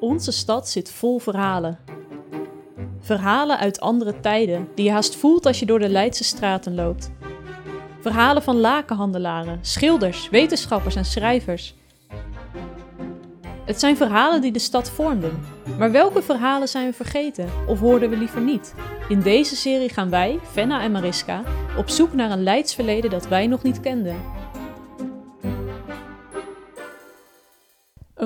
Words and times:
Onze 0.00 0.32
stad 0.32 0.68
zit 0.68 0.90
vol 0.90 1.18
verhalen. 1.18 1.78
Verhalen 3.00 3.58
uit 3.58 3.80
andere 3.80 4.20
tijden 4.20 4.68
die 4.74 4.84
je 4.84 4.90
haast 4.90 5.16
voelt 5.16 5.46
als 5.46 5.58
je 5.58 5.66
door 5.66 5.78
de 5.78 5.88
Leidse 5.88 6.24
straten 6.24 6.74
loopt. 6.74 7.10
Verhalen 8.00 8.42
van 8.42 8.56
lakenhandelaren, 8.56 9.58
schilders, 9.62 10.28
wetenschappers 10.28 10.94
en 10.94 11.04
schrijvers. 11.04 11.74
Het 13.64 13.80
zijn 13.80 13.96
verhalen 13.96 14.40
die 14.40 14.52
de 14.52 14.58
stad 14.58 14.90
vormden. 14.90 15.40
Maar 15.78 15.90
welke 15.90 16.22
verhalen 16.22 16.68
zijn 16.68 16.86
we 16.86 16.92
vergeten 16.92 17.48
of 17.66 17.80
hoorden 17.80 18.10
we 18.10 18.16
liever 18.16 18.40
niet? 18.40 18.74
In 19.08 19.20
deze 19.20 19.56
serie 19.56 19.88
gaan 19.88 20.10
wij, 20.10 20.38
Fenna 20.52 20.82
en 20.82 20.92
Mariska, 20.92 21.42
op 21.76 21.88
zoek 21.88 22.12
naar 22.12 22.30
een 22.30 22.42
Leids 22.42 22.74
verleden 22.74 23.10
dat 23.10 23.28
wij 23.28 23.46
nog 23.46 23.62
niet 23.62 23.80
kenden. 23.80 24.16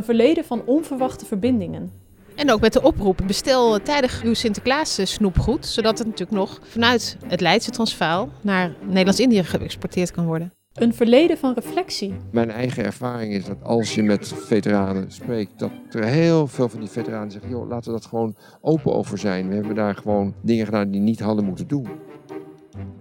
Een 0.01 0.07
verleden 0.07 0.45
van 0.45 0.63
onverwachte 0.65 1.27
verbindingen. 1.27 1.93
En 2.35 2.53
ook 2.53 2.61
met 2.61 2.73
de 2.73 2.83
oproep, 2.83 3.21
bestel 3.27 3.83
tijdig 3.83 4.23
uw 4.23 4.35
Sinterklaas 4.35 4.99
eh, 4.99 5.07
snoepgoed, 5.07 5.67
zodat 5.67 5.99
het 5.99 6.07
natuurlijk 6.07 6.39
nog 6.39 6.61
vanuit 6.63 7.17
het 7.27 7.41
Leidse 7.41 7.71
Transvaal 7.71 8.29
naar 8.41 8.75
Nederlands-Indië 8.87 9.45
geëxporteerd 9.45 10.11
kan 10.11 10.27
worden. 10.27 10.53
Een 10.75 10.95
verleden 10.95 11.39
van 11.39 11.55
reflectie. 11.55 12.15
Mijn 12.31 12.51
eigen 12.51 12.85
ervaring 12.85 13.33
is 13.33 13.45
dat 13.45 13.63
als 13.63 13.95
je 13.95 14.03
met 14.03 14.33
veteranen 14.37 15.13
spreekt, 15.13 15.59
dat 15.59 15.71
er 15.91 16.05
heel 16.05 16.47
veel 16.47 16.69
van 16.69 16.81
die 16.81 16.89
veteranen 16.89 17.31
zeggen, 17.31 17.51
joh, 17.51 17.69
laten 17.69 17.93
we 17.93 17.99
dat 17.99 18.09
gewoon 18.09 18.37
open 18.61 18.95
over 18.95 19.19
zijn. 19.19 19.49
We 19.49 19.55
hebben 19.55 19.75
daar 19.75 19.95
gewoon 19.95 20.35
dingen 20.43 20.65
gedaan 20.65 20.91
die 20.91 21.01
niet 21.01 21.21
hadden 21.21 21.45
moeten 21.45 21.67
doen. 21.67 21.89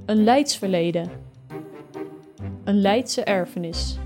Een 0.06 0.23
Leids 0.23 0.58
verleden. 0.58 1.09
Een 2.64 2.81
Leidse 2.81 3.23
erfenis. 3.23 4.00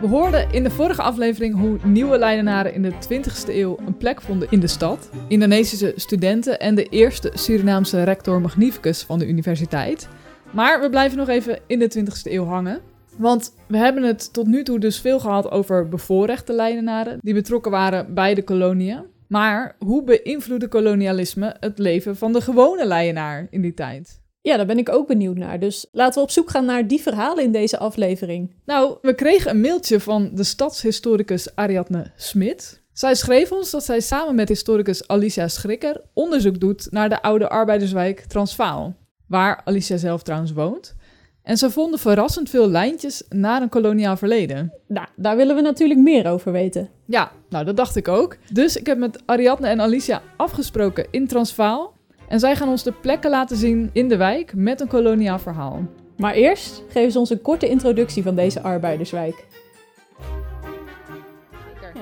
We 0.00 0.06
hoorden 0.06 0.52
in 0.52 0.62
de 0.62 0.70
vorige 0.70 1.02
aflevering 1.02 1.58
hoe 1.58 1.78
nieuwe 1.84 2.18
Leidenaren 2.18 2.74
in 2.74 2.82
de 2.82 2.92
20e 2.92 3.48
eeuw 3.48 3.78
een 3.86 3.96
plek 3.96 4.20
vonden 4.20 4.48
in 4.50 4.60
de 4.60 4.66
stad. 4.66 5.10
Indonesische 5.28 5.92
studenten 5.96 6.60
en 6.60 6.74
de 6.74 6.84
eerste 6.84 7.30
Surinaamse 7.34 8.02
rector 8.02 8.40
magnificus 8.40 9.02
van 9.02 9.18
de 9.18 9.26
universiteit. 9.26 10.08
Maar 10.52 10.80
we 10.80 10.90
blijven 10.90 11.18
nog 11.18 11.28
even 11.28 11.58
in 11.66 11.78
de 11.78 11.90
20e 11.98 12.32
eeuw 12.32 12.44
hangen. 12.44 12.80
Want 13.16 13.54
we 13.68 13.76
hebben 13.76 14.02
het 14.02 14.32
tot 14.32 14.46
nu 14.46 14.64
toe 14.64 14.78
dus 14.78 15.00
veel 15.00 15.20
gehad 15.20 15.50
over 15.50 15.88
bevoorrechte 15.88 16.52
Leidenaren 16.52 17.18
die 17.20 17.34
betrokken 17.34 17.70
waren 17.70 18.14
bij 18.14 18.34
de 18.34 18.42
koloniën. 18.42 19.02
Maar 19.26 19.76
hoe 19.78 20.04
beïnvloedde 20.04 20.68
kolonialisme 20.68 21.56
het 21.60 21.78
leven 21.78 22.16
van 22.16 22.32
de 22.32 22.40
gewone 22.40 22.86
Leidenaar 22.86 23.46
in 23.50 23.60
die 23.60 23.74
tijd? 23.74 24.19
Ja, 24.42 24.56
daar 24.56 24.66
ben 24.66 24.78
ik 24.78 24.88
ook 24.88 25.06
benieuwd 25.06 25.36
naar. 25.36 25.60
Dus 25.60 25.86
laten 25.92 26.14
we 26.14 26.20
op 26.20 26.30
zoek 26.30 26.50
gaan 26.50 26.64
naar 26.64 26.86
die 26.86 27.00
verhalen 27.00 27.44
in 27.44 27.52
deze 27.52 27.78
aflevering. 27.78 28.54
Nou, 28.64 28.96
we 29.02 29.14
kregen 29.14 29.50
een 29.50 29.60
mailtje 29.60 30.00
van 30.00 30.30
de 30.34 30.44
stadshistoricus 30.44 31.54
Ariadne 31.54 32.10
Smit. 32.16 32.82
Zij 32.92 33.14
schreef 33.14 33.52
ons 33.52 33.70
dat 33.70 33.84
zij 33.84 34.00
samen 34.00 34.34
met 34.34 34.48
historicus 34.48 35.08
Alicia 35.08 35.48
Schrikker 35.48 36.00
onderzoek 36.14 36.60
doet 36.60 36.86
naar 36.90 37.08
de 37.08 37.22
oude 37.22 37.48
arbeiderswijk 37.48 38.20
Transvaal, 38.20 38.94
waar 39.26 39.60
Alicia 39.64 39.96
zelf 39.96 40.22
trouwens 40.22 40.52
woont. 40.52 40.94
En 41.42 41.56
ze 41.56 41.70
vonden 41.70 41.98
verrassend 41.98 42.50
veel 42.50 42.68
lijntjes 42.68 43.22
naar 43.28 43.62
een 43.62 43.68
koloniaal 43.68 44.16
verleden. 44.16 44.72
Nou, 44.86 45.06
daar 45.16 45.36
willen 45.36 45.54
we 45.54 45.60
natuurlijk 45.60 46.00
meer 46.00 46.26
over 46.26 46.52
weten. 46.52 46.88
Ja, 47.06 47.32
nou 47.48 47.64
dat 47.64 47.76
dacht 47.76 47.96
ik 47.96 48.08
ook. 48.08 48.36
Dus 48.52 48.76
ik 48.76 48.86
heb 48.86 48.98
met 48.98 49.22
Ariadne 49.26 49.68
en 49.68 49.80
Alicia 49.80 50.22
afgesproken 50.36 51.06
in 51.10 51.26
Transvaal 51.26 51.98
en 52.30 52.40
zij 52.40 52.56
gaan 52.56 52.68
ons 52.68 52.82
de 52.82 52.92
plekken 52.92 53.30
laten 53.30 53.56
zien 53.56 53.90
in 53.92 54.08
de 54.08 54.16
wijk 54.16 54.54
met 54.54 54.80
een 54.80 54.88
koloniaal 54.88 55.38
verhaal. 55.38 55.82
Maar 56.16 56.34
eerst 56.34 56.82
geven 56.88 57.12
ze 57.12 57.18
ons 57.18 57.30
een 57.30 57.42
korte 57.42 57.68
introductie 57.68 58.22
van 58.22 58.34
deze 58.34 58.60
arbeiderswijk. 58.60 59.46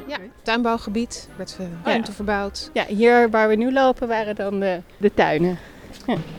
Ja, 0.06 0.18
tuinbouwgebied, 0.42 1.28
werd 1.36 1.56
uh, 1.60 1.66
ruimte 1.84 2.12
verbouwd. 2.12 2.70
Ja, 2.72 2.84
hier 2.86 3.30
waar 3.30 3.48
we 3.48 3.54
nu 3.54 3.72
lopen 3.72 4.08
waren 4.08 4.34
dan 4.36 4.60
de, 4.60 4.80
de 4.96 5.14
tuinen. 5.14 5.58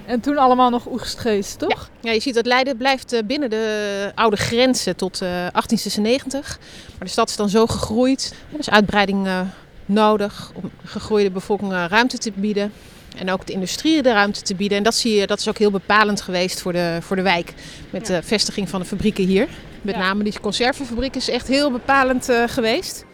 En 0.06 0.20
toen 0.20 0.38
allemaal 0.38 0.70
nog 0.70 0.88
oegstgeest, 0.92 1.60
toch? 1.60 1.90
Ja. 2.02 2.10
ja, 2.10 2.12
je 2.12 2.20
ziet 2.20 2.34
dat 2.34 2.46
Leiden 2.46 2.78
blijft 2.78 3.14
uh, 3.14 3.20
binnen 3.24 3.50
de 3.50 4.12
oude 4.16 4.38
grenzen 4.38 4.96
tot 4.96 5.14
uh, 5.14 5.30
1896. 5.30 6.60
Maar 6.98 7.08
de 7.08 7.14
stad 7.14 7.30
is 7.30 7.36
dan 7.36 7.50
zo 7.50 7.68
gegroeid. 7.68 8.36
Er 8.54 8.60
is 8.60 8.70
uitbreiding 8.70 9.28
nodig 9.86 10.52
om 10.56 10.62
de 10.82 10.88
gegroeide 10.88 11.32
bevolking 11.32 11.72
ruimte 11.72 12.18
te 12.18 12.32
bieden. 12.32 12.72
En 13.20 13.32
ook 13.32 13.46
de 13.48 13.54
industrie 13.54 14.02
de 14.02 14.12
ruimte 14.12 14.42
te 14.42 14.56
bieden. 14.56 14.78
En 14.78 14.84
dat, 14.84 14.96
zie 14.96 15.16
je, 15.16 15.28
dat 15.28 15.40
is 15.40 15.50
ook 15.50 15.58
heel 15.58 15.72
bepalend 15.72 16.22
geweest 16.22 16.62
voor 16.62 16.74
de, 16.74 16.98
voor 17.02 17.16
de 17.16 17.22
wijk. 17.22 17.54
Met 17.90 18.06
de 18.06 18.24
vestiging 18.24 18.70
van 18.70 18.80
de 18.80 18.86
fabrieken 18.86 19.24
hier. 19.24 19.48
Met 19.82 19.96
Ja. 19.96 20.02
name 20.02 20.24
die 20.24 20.40
conservenfabriek 20.40 21.16
is 21.16 21.30
echt 21.30 21.48
heel 21.48 21.72
bepalend 21.72 22.30
eh, 22.30 22.44
geweest. 22.48 23.06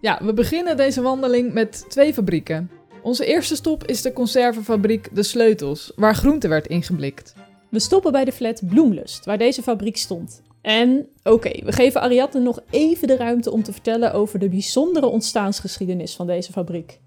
Ja, 0.00 0.18
we 0.22 0.32
beginnen 0.32 0.76
deze 0.76 1.02
wandeling 1.02 1.52
met 1.52 1.84
twee 1.88 2.14
fabrieken. 2.14 2.70
Onze 3.02 3.26
eerste 3.26 3.56
stop 3.56 3.86
is 3.86 4.02
de 4.02 4.12
conservenfabriek 4.12 5.08
De 5.12 5.22
Sleutels, 5.22 5.92
waar 5.96 6.14
groente 6.14 6.48
werd 6.48 6.66
ingeblikt. 6.66 7.34
We 7.70 7.78
stoppen 7.80 8.12
bij 8.12 8.24
de 8.24 8.32
flat 8.32 8.62
Bloemlust, 8.68 9.24
waar 9.24 9.38
deze 9.38 9.62
fabriek 9.62 9.96
stond. 9.96 10.42
En 10.62 11.06
oké, 11.22 11.50
we 11.64 11.72
geven 11.72 12.00
Ariadne 12.00 12.40
nog 12.40 12.60
even 12.70 13.08
de 13.08 13.16
ruimte 13.16 13.50
om 13.50 13.62
te 13.62 13.72
vertellen 13.72 14.12
over 14.12 14.38
de 14.38 14.48
bijzondere 14.48 15.06
ontstaansgeschiedenis 15.06 16.14
van 16.14 16.26
deze 16.26 16.52
fabriek. 16.52 16.98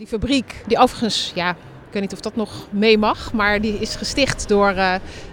Die 0.00 0.08
fabriek, 0.08 0.62
die 0.66 0.78
overigens, 0.78 1.32
ja, 1.34 1.50
ik 1.50 1.92
weet 1.92 2.02
niet 2.02 2.12
of 2.12 2.20
dat 2.20 2.36
nog 2.36 2.66
mee 2.70 2.98
mag, 2.98 3.32
maar 3.32 3.60
die 3.60 3.78
is 3.78 3.94
gesticht 3.94 4.48
door 4.48 4.74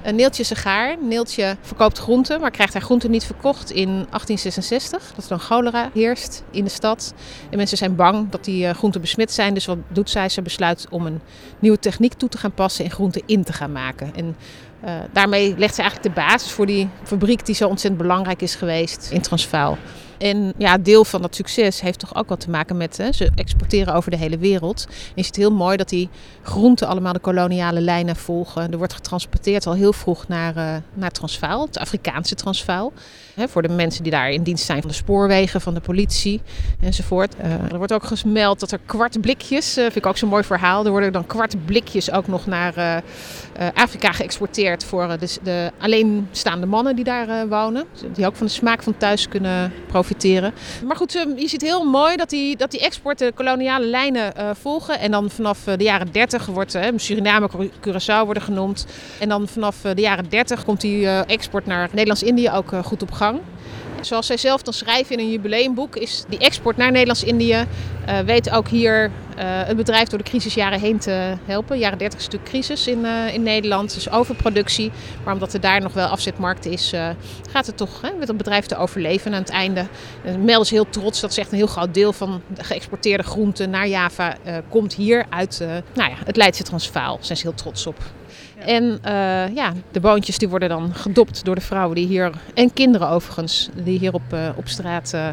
een 0.04 0.16
Neeltje 0.16 0.44
Segaar. 0.44 0.96
Neeltje 1.02 1.58
verkoopt 1.62 1.98
groenten, 1.98 2.42
maar 2.42 2.52
krijgt 2.52 2.74
haar 2.74 2.82
groenten 2.82 3.12
niet 3.12 3.24
verkocht 3.24 3.72
in 3.72 3.88
1866. 3.88 5.12
Dat 5.16 5.24
er 5.24 5.30
dan 5.30 5.40
cholera 5.40 5.90
heerst 5.94 6.44
in 6.52 6.64
de 6.64 6.70
stad. 6.70 7.14
En 7.50 7.58
mensen 7.58 7.78
zijn 7.78 7.96
bang 7.96 8.30
dat 8.30 8.44
die 8.44 8.68
eh, 8.68 8.76
groenten 8.76 9.02
besmet 9.02 9.32
zijn. 9.32 9.54
Dus 9.54 9.66
wat 9.66 9.78
doet 9.88 10.10
zij? 10.10 10.30
Ze 10.30 10.42
besluit 10.42 10.88
om 10.90 11.06
een 11.06 11.22
nieuwe 11.60 11.80
techniek 11.80 12.14
toe 12.14 12.30
te 12.30 12.38
gaan 12.38 12.54
passen 12.54 12.86
en 12.86 12.92
groenten 12.92 13.22
in 13.26 13.44
te 13.44 13.54
gaan 13.54 13.72
maken. 13.72 14.16
En 14.16 14.36
eh, 14.80 14.94
daarmee 15.12 15.58
legt 15.58 15.76
ze 15.76 15.82
eigenlijk 15.82 16.16
de 16.16 16.22
basis 16.22 16.52
voor 16.52 16.66
die 16.66 16.90
fabriek 17.04 17.46
die 17.46 17.56
zo 17.56 17.68
ontzettend 17.68 18.02
belangrijk 18.02 18.42
is 18.42 18.56
geweest 18.56 19.10
in 19.12 19.22
Transvaal. 19.22 19.78
En 20.18 20.54
ja, 20.58 20.78
deel 20.78 21.06
van 21.06 21.22
dat 21.22 21.36
succes 21.36 21.82
heeft 21.82 22.00
toch 22.00 22.16
ook 22.16 22.30
wat 22.30 22.40
te 22.40 22.50
maken 22.50 22.78
met, 22.78 22.98
hè, 22.98 23.12
ze 23.12 23.32
exporteren 23.36 23.94
over 23.94 24.12
de 24.12 24.18
hele 24.18 24.38
wereld. 24.38 24.86
En 24.90 25.16
is 25.16 25.28
het 25.28 25.36
heel 25.36 25.52
mooi 25.52 25.78
dat 25.78 25.90
die 25.90 26.10
groenten 26.42 26.88
allemaal 26.88 27.14
de 27.14 27.20
koloniale 27.20 27.82
lijnen 27.82 28.16
volgen. 28.16 28.72
Er 28.72 28.78
wordt 28.78 28.94
getransporteerd 28.94 29.66
al 29.68 29.74
heel 29.74 29.94
vroeg 29.94 30.28
naar, 30.28 30.56
eh, 30.56 30.76
naar 30.94 31.12
Transvaal, 31.12 31.66
het 31.66 31.78
Afrikaanse 31.78 32.36
Transvaal. 32.36 32.94
Voor 33.46 33.62
de 33.62 33.70
mensen 33.70 34.04
die 34.04 34.12
daar 34.12 34.30
in 34.30 34.44
dienst 34.44 34.66
zijn 34.66 34.80
van 34.80 34.90
de 34.90 34.96
spoorwegen, 34.96 35.62
van 35.62 35.74
de 35.74 35.80
politie 35.80 36.42
enzovoort. 36.82 37.36
Eh, 37.36 37.72
er 37.72 37.78
wordt 37.78 37.94
ook 37.94 38.04
gemeld 38.04 38.60
dat 38.60 38.72
er 38.72 38.80
kwart 38.86 39.22
blikjes, 39.22 39.78
eh, 39.78 39.84
vind 39.84 39.96
ik 39.96 40.06
ook 40.06 40.18
zo'n 40.18 40.30
mooi 40.30 40.44
verhaal, 40.44 40.86
er 40.86 40.92
worden 40.92 41.14
dan 41.14 41.26
kwart 41.26 41.66
blikjes 41.66 42.12
ook 42.12 42.28
nog 42.28 42.46
naar 42.46 42.76
eh, 42.78 43.68
Afrika 43.74 44.12
geëxporteerd 44.12 44.84
voor 44.84 45.18
de, 45.20 45.38
de 45.44 45.72
alleenstaande 45.80 46.66
mannen 46.66 46.96
die 46.96 47.04
daar 47.04 47.48
wonen. 47.48 47.86
Die 48.14 48.26
ook 48.26 48.36
van 48.36 48.46
de 48.46 48.52
smaak 48.52 48.84
van 48.84 48.98
thuis 48.98 49.28
kunnen 49.28 49.74
profiteren. 49.88 50.54
Maar 50.86 50.96
goed, 50.96 51.16
eh, 51.16 51.24
je 51.38 51.48
ziet 51.48 51.62
heel 51.62 51.84
mooi 51.84 52.16
dat 52.16 52.30
die, 52.30 52.58
dat 52.58 52.72
die 52.72 52.80
export 52.80 53.20
de 53.20 53.32
koloniale 53.36 53.86
lijnen 53.86 54.34
volgen. 54.56 55.00
En 55.00 55.12
dan 55.12 55.30
vanaf 55.30 55.64
de 55.64 55.84
jaren 55.84 56.12
30 56.12 56.46
wordt 56.46 56.78
Suriname, 56.96 57.50
Cura- 57.50 57.70
Curaçao 58.22 58.26
worden 58.26 58.44
genoemd. 58.44 58.86
En 59.20 59.30
dan 59.30 59.48
vanaf 59.48 59.82
de 59.82 60.02
jaren 60.02 60.30
30 60.30 60.64
komt 60.64 60.82
die 60.82 61.08
export 61.08 61.66
naar 61.66 61.90
Nederlands-Indië 61.92 62.50
ook 62.50 62.72
goed 62.84 63.02
op 63.02 63.12
gang. 63.12 63.27
Zoals 64.02 64.26
zij 64.26 64.38
zelf 64.38 64.62
dan 64.62 64.74
schrijven 64.74 65.18
in 65.18 65.26
een 65.26 65.32
jubileumboek, 65.32 65.96
is 65.96 66.24
die 66.28 66.40
export 66.40 66.78
naar 66.78 66.92
Nederlands-Indië. 66.92 67.66
eh, 68.06 68.20
weet 68.20 68.50
ook 68.50 68.68
hier 68.68 69.12
eh, 69.36 69.46
het 69.46 69.78
bedrijf 69.78 70.08
door 70.08 70.18
de 70.18 70.30
crisisjaren 70.30 70.80
heen 70.80 71.00
te 71.00 71.34
helpen. 71.46 71.78
Jaren 71.78 71.98
30 71.98 72.20
is 72.20 72.26
natuurlijk 72.26 72.52
crisis 72.52 72.88
in, 72.88 73.06
eh, 73.06 73.34
in 73.34 73.44
Nederland, 73.44 73.94
dus 73.94 74.10
overproductie. 74.10 74.92
Maar 75.24 75.34
omdat 75.34 75.54
er 75.54 75.60
daar 75.60 75.82
nog 75.82 75.94
wel 75.94 76.08
afzetmarkt 76.08 76.66
is, 76.66 76.94
gaat 77.50 77.66
het 77.66 77.78
toch 77.78 78.02
hè, 78.02 78.12
met 78.20 78.28
het 78.28 78.38
bedrijf 78.38 78.66
te 78.66 78.78
overleven. 78.78 79.32
En 79.32 79.34
aan 79.34 79.44
het 79.44 79.52
einde 79.52 79.88
melden 80.40 80.66
ze 80.66 80.74
heel 80.74 80.90
trots 80.90 81.22
dat 81.22 81.34
ze 81.34 81.40
echt 81.40 81.52
een 81.52 81.58
heel 81.58 81.68
groot 81.68 81.94
deel 81.94 82.14
van 82.14 82.42
de 82.48 82.64
geëxporteerde 82.64 83.24
groenten 83.24 83.70
naar 83.70 83.88
Java 83.88 84.36
komt 84.70 84.94
hier 84.94 85.26
uit 85.30 85.60
nou 85.94 86.10
ja, 86.10 86.16
het 86.26 86.36
Leidse 86.36 86.64
Transvaal. 86.64 87.16
Daar 87.16 87.26
zijn 87.26 87.38
ze 87.38 87.48
heel 87.48 87.56
trots 87.56 87.88
op. 87.88 87.98
En 88.60 89.00
eh, 89.02 89.56
ja, 89.56 89.74
de 89.92 90.00
boontjes 90.00 90.38
die 90.38 90.50
worden 90.50 90.70
dan 90.70 90.94
gedopt 90.94 91.46
door 91.46 91.56
de 91.56 91.62
vrouwen 91.62 91.96
die 91.96 92.08
hier, 92.08 92.32
en 92.54 92.74
kinderen 92.74 93.10
overigens, 93.10 93.70
die 93.84 94.00
hier 94.00 94.14
op, 94.14 94.22
eh, 94.30 94.50
op 94.56 94.68
straat 94.68 95.14
eh, 95.14 95.28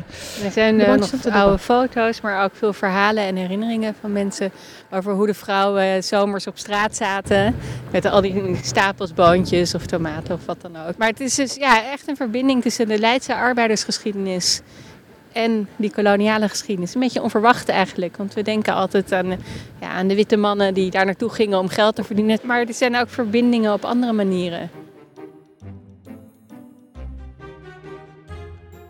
Er 0.44 0.50
zijn 0.52 0.76
nog 0.76 1.26
oude 1.30 1.58
foto's, 1.58 2.20
maar 2.20 2.44
ook 2.44 2.50
veel 2.54 2.72
verhalen 2.72 3.24
en 3.24 3.36
herinneringen 3.36 3.94
van 4.00 4.12
mensen 4.12 4.52
over 4.90 5.12
hoe 5.12 5.26
de 5.26 5.34
vrouwen 5.34 6.04
zomers 6.04 6.46
op 6.46 6.58
straat 6.58 6.96
zaten 6.96 7.54
met 7.90 8.04
al 8.04 8.20
die 8.20 8.58
stapels 8.62 9.14
boontjes 9.14 9.74
of 9.74 9.86
tomaten 9.86 10.34
of 10.34 10.46
wat 10.46 10.60
dan 10.60 10.76
ook. 10.88 10.96
Maar 10.96 11.08
het 11.08 11.20
is 11.20 11.34
dus 11.34 11.54
ja, 11.54 11.90
echt 11.92 12.08
een 12.08 12.16
verbinding 12.16 12.62
tussen 12.62 12.88
de 12.88 12.98
Leidse 12.98 13.34
arbeidersgeschiedenis 13.34 14.60
en 15.34 15.68
die 15.76 15.92
koloniale 15.92 16.48
geschiedenis. 16.48 16.94
Een 16.94 17.00
beetje 17.00 17.22
onverwacht 17.22 17.68
eigenlijk, 17.68 18.16
want 18.16 18.34
we 18.34 18.42
denken 18.42 18.74
altijd 18.74 19.12
aan, 19.12 19.30
ja, 19.80 19.88
aan 19.88 20.08
de 20.08 20.14
witte 20.14 20.36
mannen 20.36 20.74
die 20.74 20.90
daar 20.90 21.04
naartoe 21.04 21.30
gingen 21.30 21.58
om 21.58 21.68
geld 21.68 21.96
te 21.96 22.04
verdienen. 22.04 22.38
Maar 22.42 22.60
er 22.60 22.74
zijn 22.74 22.96
ook 22.96 23.08
verbindingen 23.08 23.72
op 23.72 23.84
andere 23.84 24.12
manieren. 24.12 24.70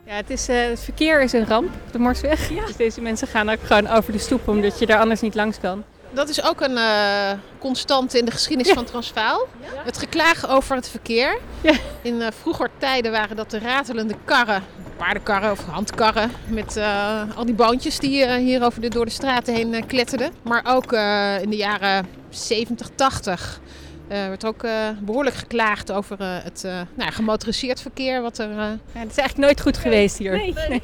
Ja, 0.06 0.14
Ja, 0.14 0.20
het, 0.20 0.31
is, 0.31 0.49
eh, 0.49 0.67
het 0.69 0.81
verkeer 0.81 1.23
is 1.23 1.32
een 1.32 1.46
ramp 1.46 1.69
op 1.87 1.93
de 1.93 1.99
Morsweg. 1.99 2.49
Dus 2.49 2.76
deze 2.76 3.00
mensen 3.00 3.29
gaan 3.29 3.49
ook 3.49 3.61
gewoon 3.62 3.88
over 3.88 4.12
de 4.12 4.19
stoep 4.19 4.49
omdat 4.49 4.79
je 4.79 4.87
daar 4.87 4.99
anders 4.99 5.20
niet 5.20 5.35
langs 5.35 5.61
kan. 5.61 5.85
Dat 6.14 6.28
is 6.28 6.43
ook 6.43 6.61
een 6.61 6.76
uh, 6.76 7.31
constante 7.58 8.19
in 8.19 8.25
de 8.25 8.31
geschiedenis 8.31 8.72
van 8.72 8.84
Transvaal. 8.84 9.46
Het 9.84 9.99
geklaag 9.99 10.49
over 10.49 10.76
het 10.76 10.88
verkeer. 10.88 11.38
Ja. 11.61 11.72
In 12.02 12.14
uh, 12.14 12.26
vroeger 12.40 12.70
tijden 12.78 13.12
waren 13.12 13.37
dat 13.37 13.50
de 13.50 13.58
ratelende 13.58 14.14
karren, 14.25 14.62
paardenkarren 14.96 15.50
of 15.50 15.64
handkarren. 15.64 16.31
Met 16.46 16.76
uh, 16.76 17.22
al 17.37 17.44
die 17.44 17.55
boontjes 17.55 17.99
die 17.99 18.37
hier 18.37 18.64
over 18.64 18.81
de, 18.81 18.88
door 18.88 19.05
de 19.05 19.11
straten 19.11 19.55
heen 19.55 19.87
kletterden. 19.87 20.32
Maar 20.43 20.62
ook 20.66 20.93
in 21.43 21.50
de 21.50 21.56
jaren 21.56 22.06
70, 22.28 22.88
80 22.94 23.61
er 24.08 24.28
werd 24.28 24.44
ook 24.44 24.66
behoorlijk 25.00 25.37
geklaagd 25.37 25.93
over 25.93 26.16
het 26.20 26.66
nou, 26.94 27.12
gemotoriseerd 27.12 27.81
verkeer. 27.81 28.22
Wat 28.22 28.38
er, 28.38 28.50
ja, 28.50 28.78
het 28.93 29.11
is 29.11 29.16
eigenlijk 29.16 29.37
nooit 29.37 29.61
goed 29.61 29.76
geweest 29.76 30.19
hier. 30.19 30.37
Nee. 30.37 30.55
nee. 30.69 30.82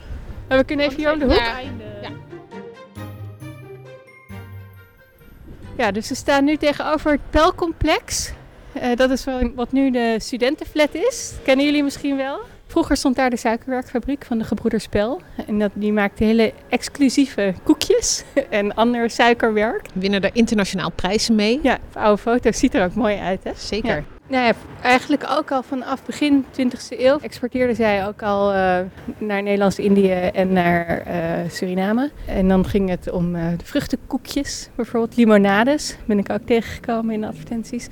Maar 0.49 0.59
we 0.59 0.65
kunnen 0.65 0.87
even 0.87 0.99
hier 0.99 1.13
om 1.13 1.19
de 1.19 1.25
hoek. 1.25 1.35
Ja. 1.35 1.59
Ja. 5.81 5.91
Dus 5.91 6.09
we 6.09 6.15
staan 6.15 6.45
nu 6.45 6.57
tegenover 6.57 7.13
het 7.13 7.21
Pelcomplex. 7.31 8.33
Uh, 8.77 8.97
dat 8.97 9.11
is 9.11 9.25
wat 9.55 9.73
nu 9.73 9.91
de 9.91 10.17
studentenflat 10.19 10.95
is. 10.95 11.33
Kennen 11.43 11.65
jullie 11.65 11.83
misschien 11.83 12.17
wel? 12.17 12.41
Vroeger 12.67 12.97
stond 12.97 13.17
daar 13.17 13.31
de 13.31 13.37
suikerwerkfabriek 13.37 14.25
van 14.25 14.39
de 14.39 14.45
gebroeders 14.45 14.87
Pel. 14.87 15.21
En 15.47 15.59
dat, 15.59 15.71
die 15.75 15.93
maakte 15.93 16.25
hele 16.25 16.53
exclusieve 16.69 17.55
koekjes 17.63 18.25
en 18.51 18.75
ander 18.75 19.11
suikerwerk. 19.11 19.87
Winnen 19.95 20.23
er 20.23 20.31
internationaal 20.33 20.91
prijzen 20.91 21.35
mee. 21.35 21.61
Ja, 21.63 21.79
oude 21.93 22.23
foto's 22.23 22.59
ziet 22.59 22.75
er 22.75 22.85
ook 22.85 22.95
mooi 22.95 23.17
uit, 23.17 23.45
hè? 23.45 23.53
Zeker. 23.57 23.97
Ja. 23.97 24.20
Nou 24.31 24.45
ja, 24.45 24.53
eigenlijk 24.83 25.27
ook 25.31 25.51
al 25.51 25.63
vanaf 25.63 26.05
begin 26.05 26.45
20e 26.45 26.99
eeuw 26.99 27.19
exporteerden 27.21 27.77
zij 27.77 28.07
ook 28.07 28.23
al 28.23 28.55
uh, 28.55 28.79
naar 29.19 29.43
Nederlands-Indië 29.43 30.13
en 30.13 30.53
naar 30.53 31.03
uh, 31.07 31.51
Suriname. 31.51 32.11
En 32.27 32.49
dan 32.49 32.67
ging 32.67 32.89
het 32.89 33.11
om 33.11 33.37
uh, 33.37 33.49
de 33.57 33.65
vruchtenkoekjes, 33.65 34.69
bijvoorbeeld 34.75 35.17
limonades, 35.17 35.97
ben 36.05 36.19
ik 36.19 36.31
ook 36.31 36.41
tegengekomen 36.45 37.15
in 37.15 37.21
de 37.21 37.27
advertenties. 37.27 37.89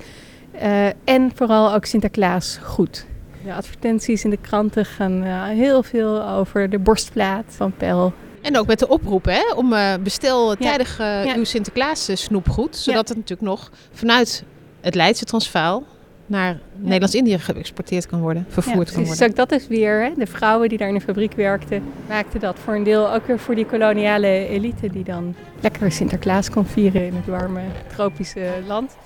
en 1.03 1.31
vooral 1.35 1.73
ook 1.73 1.85
Sinterklaas 1.85 2.59
goed. 2.63 3.05
De 3.43 3.53
advertenties 3.53 4.23
in 4.23 4.29
de 4.29 4.41
kranten 4.41 4.85
gaan 4.85 5.23
heel 5.43 5.83
veel 5.83 6.27
over 6.27 6.69
de 6.69 6.79
borstplaat 6.79 7.45
van 7.47 7.73
Pel. 7.77 8.13
En 8.41 8.57
ook 8.57 8.67
met 8.67 8.79
de 8.79 8.87
oproep 8.87 9.25
hè, 9.25 9.53
om 9.55 9.73
bestel 10.03 10.55
tijdig 10.55 10.97
ja. 10.97 11.35
uw 11.35 11.43
Sinterklaas 11.43 12.09
snoepgoed. 12.13 12.75
Zodat 12.75 13.07
het 13.07 13.17
natuurlijk 13.17 13.49
nog 13.49 13.71
vanuit 13.91 14.43
het 14.81 14.95
Leidse 14.95 15.25
Transvaal 15.25 15.83
naar 16.29 16.53
ja. 16.53 16.59
Nederlands-Indië 16.75 17.39
geëxporteerd 17.39 18.05
kan 18.05 18.19
worden, 18.19 18.45
vervoerd 18.49 18.87
ja, 18.87 18.93
kan 18.93 19.03
worden. 19.03 19.19
Dus 19.19 19.29
ook 19.29 19.35
dat 19.35 19.51
is 19.51 19.67
weer, 19.67 20.01
hè, 20.03 20.11
de 20.15 20.27
vrouwen 20.27 20.69
die 20.69 20.77
daar 20.77 20.87
in 20.87 20.93
de 20.93 21.01
fabriek 21.01 21.33
werkten, 21.33 21.83
maakten 22.07 22.39
dat 22.39 22.59
voor 22.59 22.75
een 22.75 22.83
deel 22.83 23.13
ook 23.13 23.27
weer 23.27 23.39
voor 23.39 23.55
die 23.55 23.65
koloniale 23.65 24.47
elite 24.47 24.89
die 24.89 25.03
dan 25.03 25.35
lekker 25.59 25.91
Sinterklaas 25.91 26.49
kon 26.49 26.65
vieren 26.65 27.05
in 27.05 27.15
het 27.15 27.25
warme 27.25 27.61
tropische 27.87 28.49
land. 28.67 28.97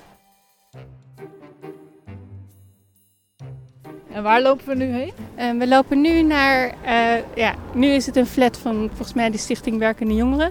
En 4.12 4.22
waar 4.22 4.42
lopen 4.42 4.66
we 4.66 4.74
nu 4.74 4.84
heen? 4.84 5.12
Uh, 5.38 5.58
we 5.58 5.68
lopen 5.68 6.00
nu 6.00 6.22
naar, 6.22 6.74
uh, 6.84 7.36
ja, 7.36 7.54
nu 7.72 7.86
is 7.86 8.06
het 8.06 8.16
een 8.16 8.26
flat 8.26 8.58
van 8.58 8.88
volgens 8.88 9.14
mij 9.14 9.30
de 9.30 9.38
Stichting 9.38 9.78
Werkende 9.78 10.14
Jongeren. 10.14 10.50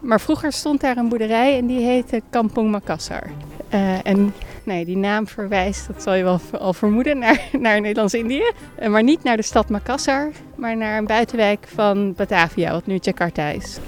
Maar 0.00 0.20
vroeger 0.20 0.52
stond 0.52 0.80
daar 0.80 0.96
een 0.96 1.08
boerderij 1.08 1.58
en 1.58 1.66
die 1.66 1.80
heette 1.80 2.22
Kampong 2.30 2.70
Makassar. 2.70 3.30
Uh, 3.74 4.06
en 4.06 4.32
nee, 4.64 4.84
die 4.84 4.96
naam 4.96 5.26
verwijst, 5.26 5.86
dat 5.86 6.02
zal 6.02 6.14
je 6.14 6.22
wel 6.22 6.40
al 6.58 6.72
vermoeden, 6.72 7.18
naar, 7.18 7.48
naar 7.58 7.80
Nederlands-Indië. 7.80 8.52
Uh, 8.80 8.88
maar 8.88 9.02
niet 9.02 9.22
naar 9.22 9.36
de 9.36 9.42
stad 9.42 9.68
Makassar, 9.68 10.30
maar 10.54 10.76
naar 10.76 10.98
een 10.98 11.06
buitenwijk 11.06 11.66
van 11.68 12.14
Batavia, 12.14 12.72
wat 12.72 12.86
nu 12.86 12.98
Jakarta 13.00 13.48
is. 13.48 13.78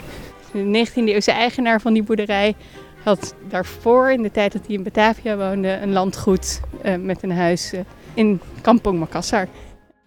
De 0.53 0.87
19e 0.89 0.95
eeuwse 0.95 1.33
eigenaar 1.33 1.81
van 1.81 1.93
die 1.93 2.03
boerderij 2.03 2.55
had 3.03 3.35
daarvoor, 3.49 4.11
in 4.11 4.23
de 4.23 4.31
tijd 4.31 4.53
dat 4.53 4.67
hij 4.67 4.75
in 4.75 4.83
Batavia 4.83 5.37
woonde, 5.37 5.69
een 5.69 5.93
landgoed 5.93 6.61
uh, 6.85 6.97
met 6.97 7.23
een 7.23 7.33
huis 7.33 7.73
in 8.15 8.41
Kampong 8.61 8.99
Makassar. 8.99 9.49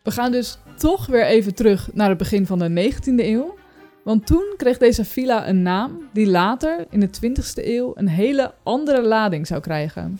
We 0.03 0.11
gaan 0.11 0.31
dus 0.31 0.57
toch 0.77 1.05
weer 1.05 1.25
even 1.25 1.55
terug 1.55 1.89
naar 1.93 2.09
het 2.09 2.17
begin 2.17 2.45
van 2.45 2.59
de 2.59 2.91
19e 2.91 3.15
eeuw. 3.15 3.55
Want 4.03 4.25
toen 4.25 4.53
kreeg 4.57 4.77
deze 4.77 5.05
villa 5.05 5.47
een 5.47 5.61
naam 5.61 6.09
die 6.13 6.27
later 6.27 6.85
in 6.89 6.99
de 6.99 7.09
20e 7.09 7.65
eeuw 7.65 7.91
een 7.95 8.07
hele 8.07 8.53
andere 8.63 9.01
lading 9.01 9.47
zou 9.47 9.61
krijgen. 9.61 10.19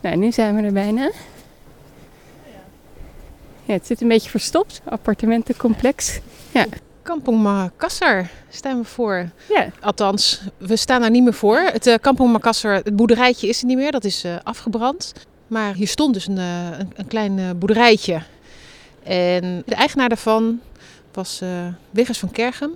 Nou, 0.00 0.16
nu 0.16 0.32
zijn 0.32 0.56
we 0.56 0.62
er 0.62 0.72
bijna. 0.72 1.10
Ja, 3.64 3.74
het 3.74 3.86
zit 3.86 4.00
een 4.00 4.08
beetje 4.08 4.30
verstopt, 4.30 4.80
appartementencomplex. 4.84 6.20
Ja. 6.52 6.66
Kampong 7.02 7.42
Makassar 7.42 8.30
staan 8.48 8.78
we 8.78 8.84
voor. 8.84 9.30
Ja. 9.48 9.68
Althans, 9.80 10.42
we 10.56 10.76
staan 10.76 11.00
daar 11.00 11.10
niet 11.10 11.22
meer 11.22 11.34
voor. 11.34 11.58
Het 11.58 11.86
uh, 11.86 11.94
Kampong 12.00 12.32
Makassar, 12.32 12.74
het 12.74 12.96
boerderijtje 12.96 13.48
is 13.48 13.60
er 13.60 13.66
niet 13.66 13.76
meer, 13.76 13.92
dat 13.92 14.04
is 14.04 14.24
uh, 14.24 14.36
afgebrand. 14.42 15.12
Maar 15.46 15.74
hier 15.74 15.88
stond 15.88 16.14
dus 16.14 16.26
een, 16.26 16.36
uh, 16.36 16.78
een, 16.78 16.92
een 16.96 17.06
klein 17.06 17.58
boerderijtje. 17.58 18.22
En 19.02 19.62
de 19.66 19.74
eigenaar 19.74 20.08
daarvan 20.08 20.60
was 21.12 21.42
Wiggers 21.90 22.18
van 22.18 22.30
Kergem 22.30 22.70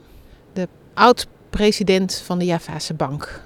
de 0.53 0.69
oud-president 0.95 2.23
van 2.25 2.39
de 2.39 2.45
Javase 2.45 2.95
Bank. 2.95 3.43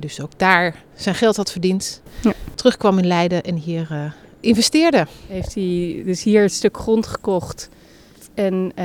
Die 0.00 0.08
dus 0.08 0.20
ook 0.20 0.32
daar 0.36 0.74
zijn 0.94 1.14
geld 1.14 1.36
had 1.36 1.52
verdiend. 1.52 2.02
Ja. 2.22 2.32
Terugkwam 2.54 2.98
in 2.98 3.06
Leiden 3.06 3.42
en 3.42 3.54
hier 3.54 3.88
uh, 3.92 4.12
investeerde. 4.40 5.06
Heeft 5.28 5.54
hij 5.54 6.02
dus 6.04 6.22
hier 6.22 6.42
een 6.42 6.50
stuk 6.50 6.76
grond 6.76 7.06
gekocht. 7.06 7.68
En 8.34 8.72
uh, 8.78 8.84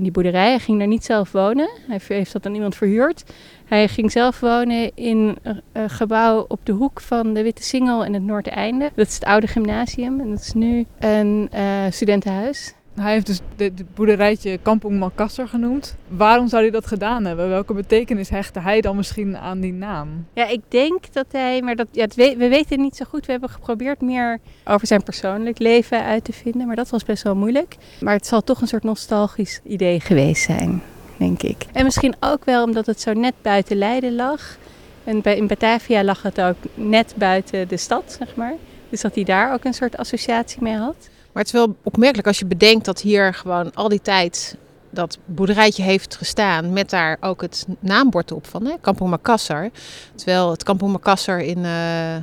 die 0.00 0.10
boerderij, 0.10 0.48
hij 0.48 0.58
ging 0.58 0.78
daar 0.78 0.86
niet 0.86 1.04
zelf 1.04 1.32
wonen. 1.32 1.70
Hij 1.88 2.00
heeft 2.08 2.32
dat 2.32 2.46
aan 2.46 2.54
iemand 2.54 2.76
verhuurd. 2.76 3.24
Hij 3.64 3.88
ging 3.88 4.12
zelf 4.12 4.40
wonen 4.40 4.90
in 4.94 5.36
een 5.72 5.90
gebouw 5.90 6.44
op 6.48 6.60
de 6.62 6.72
hoek 6.72 7.00
van 7.00 7.34
de 7.34 7.42
Witte 7.42 7.62
Singel 7.62 8.04
en 8.04 8.12
het 8.12 8.22
Noordeinde. 8.22 8.90
Dat 8.94 9.06
is 9.06 9.14
het 9.14 9.24
oude 9.24 9.46
gymnasium 9.46 10.20
en 10.20 10.30
dat 10.30 10.40
is 10.40 10.52
nu 10.52 10.86
een 10.98 11.50
uh, 11.54 11.84
studentenhuis. 11.90 12.74
Hij 13.00 13.12
heeft 13.12 13.26
dus 13.26 13.40
het 13.56 13.94
boerderijtje 13.94 14.58
Kampong 14.62 14.98
Makassar 14.98 15.48
genoemd. 15.48 15.96
Waarom 16.08 16.48
zou 16.48 16.62
hij 16.62 16.70
dat 16.70 16.86
gedaan 16.86 17.24
hebben? 17.24 17.48
Welke 17.48 17.74
betekenis 17.74 18.28
hechtte 18.28 18.60
hij 18.60 18.80
dan 18.80 18.96
misschien 18.96 19.36
aan 19.36 19.60
die 19.60 19.72
naam? 19.72 20.26
Ja, 20.32 20.48
ik 20.48 20.60
denk 20.68 21.12
dat 21.12 21.26
hij, 21.30 21.62
maar 21.62 21.76
dat, 21.76 21.86
ja, 21.92 22.06
we, 22.14 22.34
we 22.38 22.48
weten 22.48 22.68
het 22.68 22.80
niet 22.80 22.96
zo 22.96 23.04
goed. 23.08 23.26
We 23.26 23.32
hebben 23.32 23.50
geprobeerd 23.50 24.00
meer 24.00 24.38
over 24.64 24.86
zijn 24.86 25.02
persoonlijk 25.02 25.58
leven 25.58 26.04
uit 26.04 26.24
te 26.24 26.32
vinden, 26.32 26.66
maar 26.66 26.76
dat 26.76 26.90
was 26.90 27.04
best 27.04 27.22
wel 27.22 27.36
moeilijk. 27.36 27.76
Maar 28.00 28.14
het 28.14 28.26
zal 28.26 28.44
toch 28.44 28.60
een 28.60 28.68
soort 28.68 28.82
nostalgisch 28.82 29.60
idee 29.64 30.00
geweest 30.00 30.44
zijn, 30.44 30.82
denk 31.16 31.42
ik. 31.42 31.66
En 31.72 31.84
misschien 31.84 32.14
ook 32.20 32.44
wel 32.44 32.64
omdat 32.64 32.86
het 32.86 33.00
zo 33.00 33.12
net 33.12 33.34
buiten 33.42 33.76
Leiden 33.76 34.14
lag. 34.14 34.56
En 35.04 35.22
in 35.22 35.46
Batavia 35.46 36.04
lag 36.04 36.22
het 36.22 36.40
ook 36.40 36.56
net 36.74 37.14
buiten 37.16 37.68
de 37.68 37.76
stad, 37.76 38.16
zeg 38.18 38.36
maar. 38.36 38.54
Dus 38.88 39.00
dat 39.00 39.14
hij 39.14 39.24
daar 39.24 39.52
ook 39.52 39.64
een 39.64 39.74
soort 39.74 39.96
associatie 39.96 40.62
mee 40.62 40.76
had. 40.76 41.08
Maar 41.36 41.44
het 41.44 41.54
is 41.54 41.60
wel 41.60 41.76
opmerkelijk 41.82 42.26
als 42.26 42.38
je 42.38 42.46
bedenkt 42.46 42.84
dat 42.84 43.00
hier 43.00 43.34
gewoon 43.34 43.74
al 43.74 43.88
die 43.88 44.00
tijd 44.02 44.56
dat 44.90 45.18
boerderijtje 45.24 45.82
heeft 45.82 46.16
gestaan 46.16 46.72
met 46.72 46.90
daar 46.90 47.16
ook 47.20 47.40
het 47.40 47.66
naambord 47.80 48.32
op 48.32 48.46
van, 48.46 48.64
hè, 48.66 48.74
Kampong 48.80 49.10
Makassar. 49.10 49.70
Terwijl 50.14 50.50
het 50.50 50.62
Kampong 50.62 50.92
Makassar 50.92 51.40
in 51.40 51.58
uh, 51.58 52.16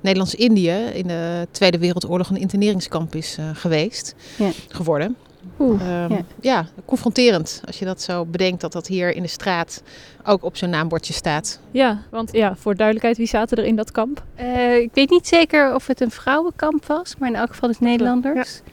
Nederlands-Indië 0.00 0.70
in 0.92 1.06
de 1.06 1.48
Tweede 1.50 1.78
Wereldoorlog 1.78 2.30
een 2.30 2.36
interneringskamp 2.36 3.14
is 3.14 3.36
uh, 3.40 3.50
geweest, 3.52 4.14
ja. 4.38 4.50
geworden. 4.68 5.16
Oeh, 5.60 6.04
um, 6.04 6.10
ja. 6.10 6.24
ja. 6.40 6.66
confronterend 6.84 7.62
als 7.66 7.78
je 7.78 7.84
dat 7.84 8.02
zo 8.02 8.24
bedenkt 8.24 8.60
dat 8.60 8.72
dat 8.72 8.86
hier 8.86 9.14
in 9.14 9.22
de 9.22 9.28
straat 9.28 9.82
ook 10.24 10.44
op 10.44 10.56
zo'n 10.56 10.70
naambordje 10.70 11.12
staat. 11.12 11.60
Ja, 11.70 12.02
want 12.10 12.32
ja, 12.32 12.56
voor 12.56 12.74
duidelijkheid, 12.74 13.16
wie 13.16 13.26
zaten 13.26 13.58
er 13.58 13.64
in 13.64 13.76
dat 13.76 13.90
kamp? 13.90 14.22
Uh, 14.40 14.76
ik 14.76 14.90
weet 14.92 15.10
niet 15.10 15.26
zeker 15.26 15.74
of 15.74 15.86
het 15.86 16.00
een 16.00 16.10
vrouwenkamp 16.10 16.86
was, 16.86 17.16
maar 17.16 17.28
in 17.28 17.34
elk 17.34 17.48
geval 17.48 17.68
dus 17.68 17.78
Nederlanders. 17.78 18.60
Ja. 18.64 18.70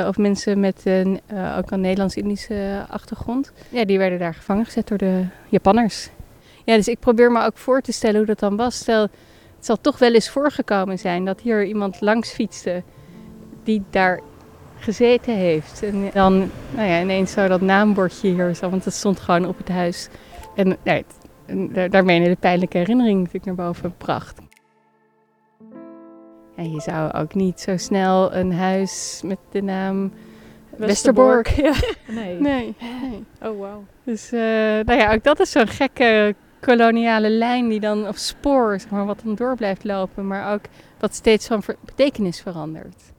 Uh, 0.00 0.08
of 0.08 0.16
mensen 0.16 0.60
met 0.60 0.82
uh, 0.84 1.16
ook 1.58 1.70
een 1.70 1.80
Nederlands-Indische 1.80 2.84
achtergrond. 2.88 3.52
Ja, 3.68 3.84
die 3.84 3.98
werden 3.98 4.18
daar 4.18 4.34
gevangen 4.34 4.64
gezet 4.64 4.88
door 4.88 4.98
de 4.98 5.24
Japanners. 5.48 6.08
Ja, 6.64 6.76
dus 6.76 6.88
ik 6.88 6.98
probeer 6.98 7.32
me 7.32 7.44
ook 7.44 7.58
voor 7.58 7.80
te 7.80 7.92
stellen 7.92 8.16
hoe 8.16 8.26
dat 8.26 8.38
dan 8.38 8.56
was. 8.56 8.76
Stel, 8.76 9.02
het 9.02 9.10
zal 9.66 9.80
toch 9.80 9.98
wel 9.98 10.14
eens 10.14 10.30
voorgekomen 10.30 10.98
zijn 10.98 11.24
dat 11.24 11.40
hier 11.40 11.64
iemand 11.64 12.00
langs 12.00 12.30
fietste 12.30 12.82
die 13.64 13.82
daar 13.90 14.20
gezeten 14.82 15.34
heeft. 15.34 15.82
En 15.82 16.10
dan 16.12 16.50
nou 16.70 16.88
ja, 16.88 17.00
ineens 17.00 17.32
zo 17.32 17.48
dat 17.48 17.60
naambordje 17.60 18.28
hier 18.28 18.54
zo, 18.54 18.70
want 18.70 18.84
dat 18.84 18.92
stond 18.92 19.20
gewoon 19.20 19.46
op 19.46 19.58
het 19.58 19.68
huis. 19.68 20.08
En 20.54 20.76
ja, 20.82 21.02
daarmee 21.88 22.16
een 22.16 22.22
hele 22.22 22.36
pijnlijke 22.36 22.78
herinnering 22.78 23.18
natuurlijk 23.18 23.44
naar 23.44 23.66
boven 23.66 23.94
bracht. 23.96 24.38
En 26.56 26.70
je 26.72 26.80
zou 26.80 27.12
ook 27.12 27.34
niet 27.34 27.60
zo 27.60 27.76
snel 27.76 28.34
een 28.34 28.52
huis 28.52 29.20
met 29.24 29.38
de 29.50 29.62
naam 29.62 30.12
Westerbork. 30.76 31.48
Ja. 31.48 31.72
Nee. 32.06 32.40
nee. 32.40 32.74
nee. 32.80 33.24
Oh, 33.42 33.58
wow. 33.58 33.82
Dus 34.04 34.32
uh, 34.32 34.40
nou 34.84 34.94
ja, 34.94 35.12
ook 35.12 35.24
dat 35.24 35.40
is 35.40 35.50
zo'n 35.50 35.66
gekke 35.66 36.34
koloniale 36.60 37.30
lijn 37.30 37.68
die 37.68 37.80
dan, 37.80 38.08
of 38.08 38.16
spoor, 38.16 38.80
zeg 38.80 38.90
maar, 38.90 39.06
wat 39.06 39.20
dan 39.24 39.34
door 39.34 39.56
blijft 39.56 39.84
lopen, 39.84 40.26
maar 40.26 40.52
ook 40.52 40.64
wat 40.98 41.14
steeds 41.14 41.46
van 41.46 41.62
betekenis 41.84 42.40
verandert. 42.40 43.12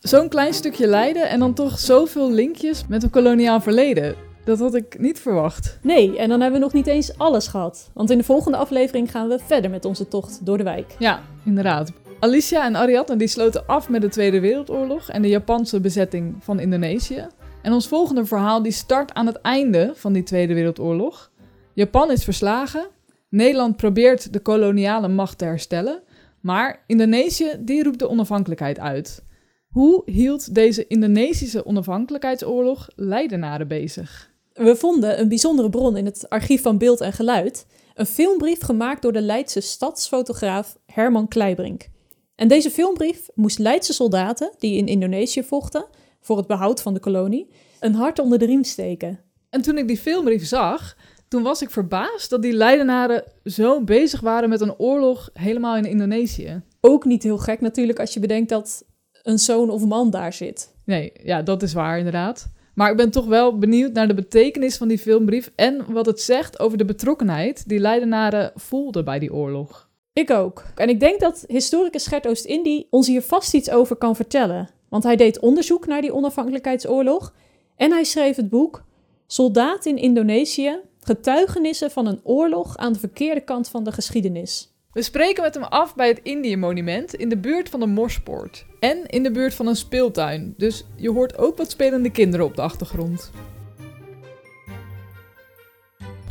Zo'n 0.00 0.28
klein 0.28 0.54
stukje 0.54 0.86
Leiden 0.86 1.28
en 1.28 1.38
dan 1.38 1.54
toch 1.54 1.78
zoveel 1.78 2.30
linkjes 2.30 2.86
met 2.88 3.02
een 3.02 3.10
koloniaal 3.10 3.60
verleden. 3.60 4.14
Dat 4.44 4.58
had 4.58 4.74
ik 4.74 4.98
niet 4.98 5.20
verwacht. 5.20 5.78
Nee, 5.82 6.18
en 6.18 6.28
dan 6.28 6.40
hebben 6.40 6.58
we 6.58 6.64
nog 6.64 6.74
niet 6.74 6.86
eens 6.86 7.18
alles 7.18 7.46
gehad. 7.46 7.90
Want 7.94 8.10
in 8.10 8.18
de 8.18 8.24
volgende 8.24 8.58
aflevering 8.58 9.10
gaan 9.10 9.28
we 9.28 9.38
verder 9.46 9.70
met 9.70 9.84
onze 9.84 10.08
tocht 10.08 10.46
door 10.46 10.58
de 10.58 10.64
wijk. 10.64 10.94
Ja, 10.98 11.20
inderdaad. 11.44 11.92
Alicia 12.20 12.64
en 12.64 12.76
Ariadne 12.76 13.16
die 13.16 13.28
sloten 13.28 13.66
af 13.66 13.88
met 13.88 14.00
de 14.00 14.08
Tweede 14.08 14.40
Wereldoorlog 14.40 15.08
en 15.08 15.22
de 15.22 15.28
Japanse 15.28 15.80
bezetting 15.80 16.34
van 16.40 16.60
Indonesië. 16.60 17.26
En 17.62 17.72
ons 17.72 17.88
volgende 17.88 18.24
verhaal 18.24 18.62
die 18.62 18.72
start 18.72 19.14
aan 19.14 19.26
het 19.26 19.40
einde 19.40 19.92
van 19.94 20.12
die 20.12 20.22
Tweede 20.22 20.54
Wereldoorlog. 20.54 21.30
Japan 21.72 22.10
is 22.10 22.24
verslagen. 22.24 22.86
Nederland 23.30 23.76
probeert 23.76 24.32
de 24.32 24.40
koloniale 24.40 25.08
macht 25.08 25.38
te 25.38 25.44
herstellen. 25.44 26.02
Maar 26.40 26.84
Indonesië 26.86 27.56
die 27.60 27.82
roept 27.82 27.98
de 27.98 28.08
onafhankelijkheid 28.08 28.78
uit. 28.78 29.24
Hoe 29.68 30.02
hield 30.04 30.54
deze 30.54 30.86
Indonesische 30.86 31.66
onafhankelijkheidsoorlog 31.66 32.88
Leidenaren 32.96 33.68
bezig? 33.68 34.30
We 34.52 34.76
vonden 34.76 35.20
een 35.20 35.28
bijzondere 35.28 35.70
bron 35.70 35.96
in 35.96 36.04
het 36.04 36.28
archief 36.28 36.62
van 36.62 36.78
Beeld 36.78 37.00
en 37.00 37.12
Geluid. 37.12 37.66
Een 37.94 38.06
filmbrief 38.06 38.60
gemaakt 38.60 39.02
door 39.02 39.12
de 39.12 39.20
Leidse 39.20 39.60
stadsfotograaf 39.60 40.78
Herman 40.86 41.28
Kleibrink. 41.28 41.88
En 42.34 42.48
deze 42.48 42.70
filmbrief 42.70 43.28
moest 43.34 43.58
Leidse 43.58 43.92
soldaten, 43.92 44.52
die 44.58 44.76
in 44.76 44.86
Indonesië 44.86 45.42
vochten 45.42 45.84
voor 46.20 46.36
het 46.36 46.46
behoud 46.46 46.82
van 46.82 46.94
de 46.94 47.00
kolonie, 47.00 47.50
een 47.80 47.94
hart 47.94 48.18
onder 48.18 48.38
de 48.38 48.46
riem 48.46 48.64
steken. 48.64 49.20
En 49.50 49.62
toen 49.62 49.78
ik 49.78 49.88
die 49.88 49.98
filmbrief 49.98 50.46
zag, 50.46 50.96
toen 51.30 51.42
was 51.42 51.62
ik 51.62 51.70
verbaasd 51.70 52.30
dat 52.30 52.42
die 52.42 52.52
Leidenaren 52.52 53.24
zo 53.44 53.84
bezig 53.84 54.20
waren 54.20 54.48
met 54.48 54.60
een 54.60 54.78
oorlog 54.78 55.30
helemaal 55.32 55.76
in 55.76 55.84
Indonesië. 55.84 56.62
Ook 56.80 57.04
niet 57.04 57.22
heel 57.22 57.38
gek 57.38 57.60
natuurlijk 57.60 58.00
als 58.00 58.14
je 58.14 58.20
bedenkt 58.20 58.48
dat 58.48 58.84
een 59.22 59.38
zoon 59.38 59.70
of 59.70 59.84
man 59.84 60.10
daar 60.10 60.32
zit. 60.32 60.74
Nee, 60.84 61.12
ja, 61.22 61.42
dat 61.42 61.62
is 61.62 61.72
waar 61.72 61.98
inderdaad. 61.98 62.50
Maar 62.74 62.90
ik 62.90 62.96
ben 62.96 63.10
toch 63.10 63.26
wel 63.26 63.58
benieuwd 63.58 63.92
naar 63.92 64.08
de 64.08 64.14
betekenis 64.14 64.76
van 64.76 64.88
die 64.88 64.98
filmbrief 64.98 65.52
en 65.56 65.92
wat 65.92 66.06
het 66.06 66.20
zegt 66.20 66.60
over 66.60 66.78
de 66.78 66.84
betrokkenheid 66.84 67.68
die 67.68 67.78
Leidenaren 67.78 68.52
voelden 68.54 69.04
bij 69.04 69.18
die 69.18 69.34
oorlog. 69.34 69.88
Ik 70.12 70.30
ook. 70.30 70.64
En 70.74 70.88
ik 70.88 71.00
denk 71.00 71.20
dat 71.20 71.44
historicus 71.46 72.06
Gert 72.06 72.26
Oost-Indie 72.26 72.86
ons 72.90 73.06
hier 73.06 73.22
vast 73.22 73.54
iets 73.54 73.70
over 73.70 73.96
kan 73.96 74.16
vertellen. 74.16 74.70
Want 74.88 75.02
hij 75.02 75.16
deed 75.16 75.40
onderzoek 75.40 75.86
naar 75.86 76.00
die 76.00 76.14
onafhankelijkheidsoorlog 76.14 77.34
en 77.76 77.92
hij 77.92 78.04
schreef 78.04 78.36
het 78.36 78.48
boek 78.48 78.84
Soldaat 79.26 79.86
in 79.86 79.96
Indonesië, 79.96 80.78
getuigenissen 81.00 81.90
van 81.90 82.06
een 82.06 82.20
oorlog 82.22 82.76
aan 82.76 82.92
de 82.92 82.98
verkeerde 82.98 83.40
kant 83.40 83.68
van 83.68 83.84
de 83.84 83.92
geschiedenis. 83.92 84.70
We 84.92 85.02
spreken 85.02 85.42
met 85.42 85.54
hem 85.54 85.62
af 85.62 85.94
bij 85.94 86.08
het 86.08 86.20
Indië-monument 86.22 87.14
in 87.14 87.28
de 87.28 87.38
buurt 87.38 87.68
van 87.68 87.80
de 87.80 87.86
Morspoort 87.86 88.66
en 88.80 89.06
in 89.06 89.22
de 89.22 89.30
buurt 89.30 89.54
van 89.54 89.66
een 89.66 89.76
speeltuin. 89.76 90.54
Dus 90.56 90.84
je 90.96 91.10
hoort 91.10 91.38
ook 91.38 91.56
wat 91.56 91.70
spelende 91.70 92.10
kinderen 92.10 92.46
op 92.46 92.56
de 92.56 92.62
achtergrond. 92.62 93.30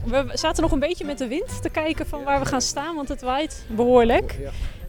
We 0.06 0.30
zaten 0.34 0.64
nog 0.64 0.72
een 0.72 0.80
beetje 0.80 1.06
met 1.06 1.18
de 1.18 1.28
wind 1.28 1.62
te 1.62 1.70
kijken 1.70 2.08
van 2.08 2.24
waar 2.24 2.40
we 2.40 2.46
gaan 2.46 2.62
staan, 2.62 2.96
want 2.96 3.10
het 3.10 3.22
waait 3.22 3.66
behoorlijk. 3.76 4.38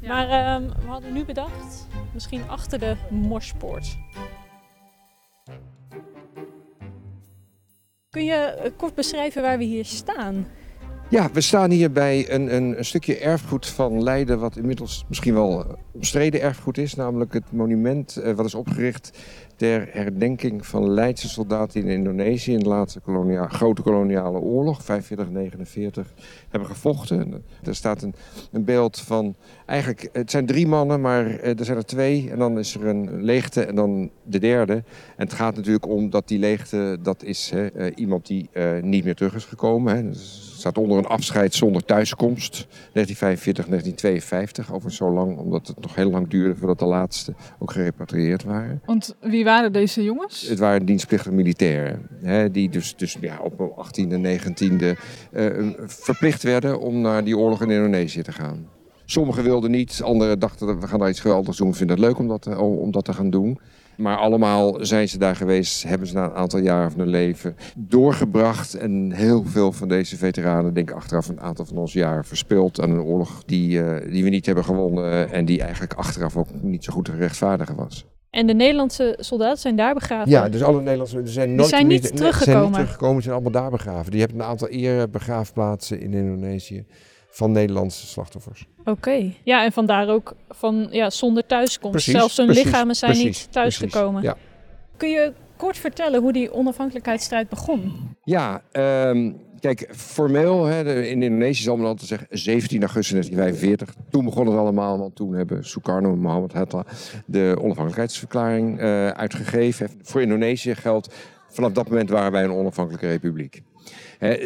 Maar 0.07 0.29
ehm, 0.29 0.69
we 0.69 0.87
hadden 0.87 1.13
nu 1.13 1.25
bedacht, 1.25 1.87
misschien 2.15 2.49
achter 2.49 2.79
de 2.79 2.97
Morspoort. 3.11 3.97
Kun 8.11 8.25
je 8.25 8.35
eh, 8.35 8.71
kort 8.77 8.95
beschrijven 8.95 9.43
waar 9.43 9.59
we 9.59 9.65
hier 9.65 9.85
staan? 9.85 10.47
Ja, 11.11 11.31
we 11.33 11.41
staan 11.41 11.71
hier 11.71 11.93
bij 11.93 12.33
een, 12.33 12.55
een, 12.55 12.79
een, 12.79 12.85
stukje 12.85 13.19
erfgoed 13.19 13.67
van 13.67 14.03
Leiden, 14.03 14.39
wat 14.39 14.57
inmiddels 14.57 15.05
misschien 15.09 15.35
wel 15.35 15.65
omstreden 15.93 16.41
erfgoed 16.41 16.79
is. 16.79 16.95
Namelijk 16.95 17.33
het 17.33 17.53
monument 17.53 18.19
uh, 18.19 18.33
wat 18.33 18.47
is 18.47 18.55
opgericht 18.55 19.19
ter 19.57 19.89
herdenking 19.91 20.67
van 20.67 20.91
Leidse 20.91 21.29
soldaten 21.29 21.81
in 21.81 21.89
Indonesië 21.89 22.53
in 22.53 22.59
de 22.59 22.69
laatste 22.69 23.01
kolonia 23.01 23.47
grote 23.49 23.83
koloniale 23.83 24.39
oorlog, 24.39 24.83
45-49, 24.83 24.87
hebben 26.49 26.69
gevochten. 26.69 27.45
Er 27.63 27.75
staat 27.75 28.03
een, 28.03 28.15
een, 28.53 28.65
beeld 28.65 29.01
van, 29.01 29.35
eigenlijk, 29.67 30.09
het 30.13 30.31
zijn 30.31 30.47
drie 30.47 30.67
mannen, 30.67 31.01
maar 31.01 31.27
er 31.27 31.65
zijn 31.65 31.77
er 31.77 31.85
twee. 31.85 32.31
En 32.31 32.39
dan 32.39 32.59
is 32.59 32.75
er 32.75 32.87
een 32.87 33.23
leegte 33.23 33.65
en 33.65 33.75
dan 33.75 34.11
de 34.23 34.39
derde. 34.39 34.75
En 35.17 35.25
het 35.25 35.33
gaat 35.33 35.57
natuurlijk 35.57 35.87
om 35.87 36.11
dat 36.11 36.29
die 36.29 36.39
leegte, 36.39 36.99
dat 37.03 37.23
is 37.23 37.51
hè, 37.51 37.95
iemand 37.95 38.27
die 38.27 38.51
niet 38.81 39.05
meer 39.05 39.15
terug 39.15 39.35
is 39.35 39.45
gekomen. 39.45 39.97
Hè. 39.97 40.09
Dus, 40.09 40.50
staat 40.61 40.79
onder 40.79 40.99
een 40.99 41.07
afscheid 41.07 41.55
zonder 41.55 41.85
thuiskomst. 41.85 42.53
1945, 42.93 43.67
1952. 43.67 44.75
Over 44.75 44.93
zo 44.93 45.11
lang, 45.11 45.39
omdat 45.39 45.67
het 45.67 45.81
nog 45.81 45.95
heel 45.95 46.11
lang 46.11 46.29
duurde 46.29 46.57
voordat 46.57 46.79
de 46.79 46.85
laatste 46.85 47.35
ook 47.59 47.73
gerepatrieerd 47.73 48.45
waren. 48.45 48.83
Want 48.85 49.15
wie 49.21 49.45
waren 49.45 49.73
deze 49.73 50.03
jongens? 50.03 50.49
Het 50.49 50.59
waren 50.59 50.87
dienstplichtige 50.87 51.35
militairen. 51.35 52.09
Hè, 52.23 52.51
die 52.51 52.69
dus, 52.69 52.97
dus 52.97 53.17
ja, 53.21 53.39
op 53.43 53.87
18e 53.87 54.13
en 54.13 54.41
19e 54.41 54.99
uh, 55.33 55.71
verplicht 55.87 56.43
werden 56.43 56.81
om 56.81 57.01
naar 57.01 57.25
die 57.25 57.39
oorlog 57.39 57.63
in 57.63 57.71
Indonesië 57.71 58.23
te 58.23 58.33
gaan. 58.33 58.69
Sommigen 59.05 59.43
wilden 59.43 59.71
niet, 59.71 60.01
anderen 60.05 60.39
dachten 60.39 60.81
we 60.81 60.87
gaan 60.87 60.99
daar 60.99 61.09
iets 61.09 61.21
geweldigs 61.21 61.57
doen, 61.57 61.71
we 61.71 61.77
vinden 61.77 61.97
het 61.97 62.05
leuk 62.05 62.19
om 62.19 62.29
dat, 62.29 62.57
om 62.57 62.91
dat 62.91 63.05
te 63.05 63.13
gaan 63.13 63.31
doen. 63.31 63.59
Maar 64.01 64.17
allemaal 64.17 64.77
zijn 64.81 65.09
ze 65.09 65.19
daar 65.19 65.37
geweest, 65.37 65.83
hebben 65.83 66.07
ze 66.09 66.15
na 66.15 66.25
een 66.25 66.35
aantal 66.35 66.61
jaren 66.61 66.91
van 66.91 67.01
hun 67.01 67.09
leven 67.09 67.57
doorgebracht. 67.77 68.75
En 68.75 69.13
heel 69.13 69.45
veel 69.45 69.73
van 69.73 69.89
deze 69.89 70.17
veteranen, 70.17 70.75
denk 70.75 70.91
ik 70.91 70.97
achteraf 70.97 71.29
een 71.29 71.41
aantal 71.41 71.65
van 71.65 71.77
ons 71.77 71.93
jaren 71.93 72.25
verspild 72.25 72.81
aan 72.81 72.91
een 72.91 73.03
oorlog 73.03 73.43
die, 73.47 73.79
uh, 73.79 74.11
die 74.11 74.25
we 74.25 74.31
niet 74.31 74.47
hebben 74.47 74.65
gewonnen. 74.65 75.33
En 75.33 75.45
die 75.45 75.61
eigenlijk 75.63 75.93
achteraf 75.95 76.37
ook 76.37 76.47
niet 76.63 76.85
zo 76.85 76.93
goed 76.93 77.05
te 77.05 77.17
rechtvaardigen 77.17 77.77
was. 77.77 78.07
En 78.31 78.47
de 78.47 78.55
Nederlandse 78.55 79.17
soldaten 79.19 79.59
zijn 79.59 79.77
daar 79.77 79.95
begraven? 79.95 80.31
Ja, 80.31 80.49
dus 80.49 80.63
alle 80.63 80.81
Nederlandse 80.81 81.21
zijn 81.25 81.49
nooit 81.49 81.59
die 81.59 81.69
zijn 81.69 81.87
niet, 81.87 82.03
niet 82.03 82.17
teruggekomen. 82.17 82.53
Zijn 82.53 82.65
niet 82.65 82.75
teruggekomen, 82.75 83.15
die 83.15 83.23
zijn 83.23 83.35
allemaal 83.35 83.63
daar 83.63 83.71
begraven. 83.71 84.11
Die 84.11 84.21
hebben 84.21 84.39
een 84.39 84.47
aantal 84.47 84.69
erebegraafplaatsen 84.69 86.01
in 86.01 86.13
Indonesië 86.13 86.85
van 87.31 87.53
Nederlandse 87.53 88.07
slachtoffers. 88.07 88.67
Oké. 88.81 88.91
Okay. 88.91 89.37
Ja, 89.45 89.65
en 89.65 89.73
vandaar 89.73 90.09
ook 90.09 90.35
van 90.49 90.89
ja, 90.91 91.11
zonder 91.11 91.47
thuiskomst. 91.47 91.95
Precies, 91.97 92.15
Zelfs 92.15 92.37
hun 92.37 92.47
precies, 92.47 92.65
lichamen 92.65 92.95
zijn 92.95 93.13
precies, 93.13 93.43
niet 93.43 93.53
thuisgekomen. 93.53 94.23
Ja. 94.23 94.37
Kun 94.97 95.11
je 95.11 95.33
kort 95.57 95.79
vertellen 95.79 96.21
hoe 96.21 96.33
die 96.33 96.53
onafhankelijkheidsstrijd 96.53 97.49
begon? 97.49 97.93
Ja, 98.25 98.63
um, 98.73 99.41
kijk, 99.61 99.89
formeel 99.97 100.65
hè, 100.65 101.03
in 101.03 101.23
Indonesië 101.23 101.63
zal 101.63 101.77
men 101.77 101.87
altijd 101.87 102.09
zeggen 102.09 102.27
17 102.31 102.81
augustus 102.81 103.13
1945. 103.13 103.95
Toen 104.11 104.25
begon 104.25 104.47
het 104.47 104.57
allemaal, 104.57 104.99
want 104.99 105.17
toen 105.17 105.33
hebben 105.33 105.65
Sukarno 105.65 106.13
en 106.13 106.19
Mohammed 106.19 106.53
Hatta 106.53 106.85
de 107.27 107.57
onafhankelijkheidsverklaring 107.59 108.81
uh, 108.81 109.09
uitgegeven. 109.09 109.91
Voor 110.03 110.23
Indonesië 110.23 110.75
geldt, 110.75 111.15
vanaf 111.49 111.73
dat 111.73 111.89
moment 111.89 112.11
waren 112.11 112.33
wij 112.33 112.45
een 112.45 112.53
onafhankelijke 112.53 113.07
republiek. 113.07 113.63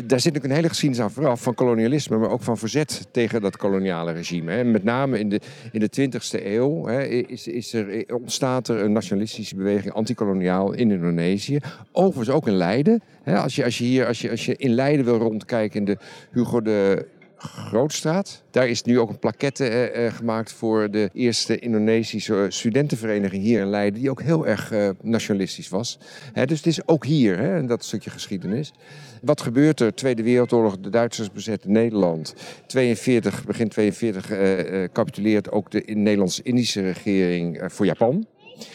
Daar 0.04 0.20
zit 0.20 0.36
ook 0.36 0.44
een 0.44 0.50
hele 0.50 0.68
geschiedenis 0.68 1.04
aan 1.04 1.10
vooraf 1.10 1.42
van 1.42 1.54
kolonialisme, 1.54 2.16
maar 2.16 2.30
ook 2.30 2.42
van 2.42 2.58
verzet 2.58 3.06
tegen 3.10 3.40
dat 3.40 3.56
koloniale 3.56 4.12
regime. 4.12 4.64
Met 4.64 4.84
name 4.84 5.18
in 5.18 5.28
de, 5.28 5.40
in 5.72 5.80
de 5.80 5.90
20e 6.00 6.44
eeuw 6.44 6.86
is, 7.26 7.46
is 7.46 7.72
er, 7.72 8.04
ontstaat 8.14 8.68
er 8.68 8.80
een 8.80 8.92
nationalistische 8.92 9.56
beweging, 9.56 9.92
antikoloniaal 9.92 10.72
in 10.72 10.90
Indonesië. 10.90 11.58
Overigens 11.92 12.36
ook 12.36 12.46
in 12.46 12.56
Leiden. 12.56 13.02
Als, 13.24 13.56
je, 13.56 13.64
als, 13.64 13.78
je 13.78 13.84
hier, 13.84 14.06
als, 14.06 14.20
je, 14.20 14.30
als 14.30 14.44
je 14.44 14.56
in 14.56 14.70
Leiden 14.70 15.04
wil 15.04 15.18
rondkijken 15.18 15.78
in 15.78 15.84
de 15.84 15.98
Hugo 16.30 16.62
de 16.62 17.06
Grootstraat. 17.44 18.42
Daar 18.50 18.68
is 18.68 18.82
nu 18.82 18.98
ook 18.98 19.08
een 19.08 19.18
plaquette 19.18 19.68
eh, 19.68 20.12
gemaakt 20.12 20.52
voor 20.52 20.90
de 20.90 21.10
eerste 21.12 21.58
Indonesische 21.58 22.46
studentenvereniging 22.48 23.42
hier 23.42 23.60
in 23.60 23.66
Leiden, 23.66 24.00
die 24.00 24.10
ook 24.10 24.22
heel 24.22 24.46
erg 24.46 24.72
eh, 24.72 24.88
nationalistisch 25.02 25.68
was. 25.68 25.98
Dus 26.32 26.58
het 26.58 26.66
is 26.66 26.88
ook 26.88 27.04
hier, 27.04 27.38
hè, 27.38 27.66
dat 27.66 27.84
stukje 27.84 28.10
geschiedenis. 28.10 28.72
Wat 29.22 29.40
gebeurt 29.40 29.80
er? 29.80 29.94
Tweede 29.94 30.22
Wereldoorlog, 30.22 30.78
de 30.78 30.90
Duitsers 30.90 31.30
bezetten 31.30 31.72
Nederland. 31.72 32.34
42, 32.66 33.44
begin 33.44 33.68
42 33.68 34.30
uh, 34.30 34.84
capituleert 34.92 35.50
ook 35.50 35.70
de 35.70 35.82
Nederlands-Indische 35.86 36.80
regering 36.80 37.62
voor 37.66 37.86
Japan. 37.86 38.26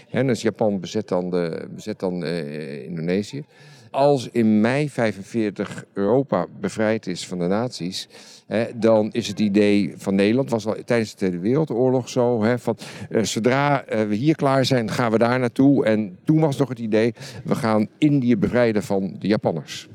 Hè, 0.10 0.24
dus 0.24 0.42
Japan 0.42 0.80
bezet 0.80 1.08
dan, 1.08 1.30
de, 1.30 1.68
bezet 1.76 2.00
dan 2.00 2.26
Indonesië. 2.26 3.46
Als 3.92 4.30
in 4.32 4.62
mei 4.62 4.90
45 4.90 5.86
Europa 5.94 6.48
bevrijd 6.60 7.08
is 7.08 7.28
van 7.28 7.40
de 7.40 7.48
nazi's, 7.48 8.08
hè, 8.48 8.66
dan 8.76 9.10
is 9.12 9.28
het 9.28 9.40
idee 9.40 9.94
van 9.98 10.16
Nederland, 10.16 10.50
was 10.50 10.66
al 10.66 10.76
tijdens 10.86 11.12
de 11.12 11.18
Tweede 11.18 11.40
Wereldoorlog 11.40 12.10
zo, 12.10 12.44
hè, 12.44 12.60
van 12.60 12.78
eh, 13.10 13.24
zodra 13.24 13.86
eh, 13.86 14.08
we 14.08 14.16
hier 14.16 14.36
klaar 14.36 14.66
zijn, 14.66 14.90
gaan 14.90 15.12
we 15.12 15.18
daar 15.18 15.40
naartoe. 15.40 15.86
En 15.86 16.18
toen 16.24 16.40
was 16.40 16.58
nog 16.58 16.70
het 16.70 16.80
idee, 16.80 17.14
we 17.44 17.56
gaan 17.56 17.88
Indië 17.98 18.38
bevrijden 18.38 18.84
van 18.84 19.16
de 19.20 19.28
Japanners. 19.28 19.88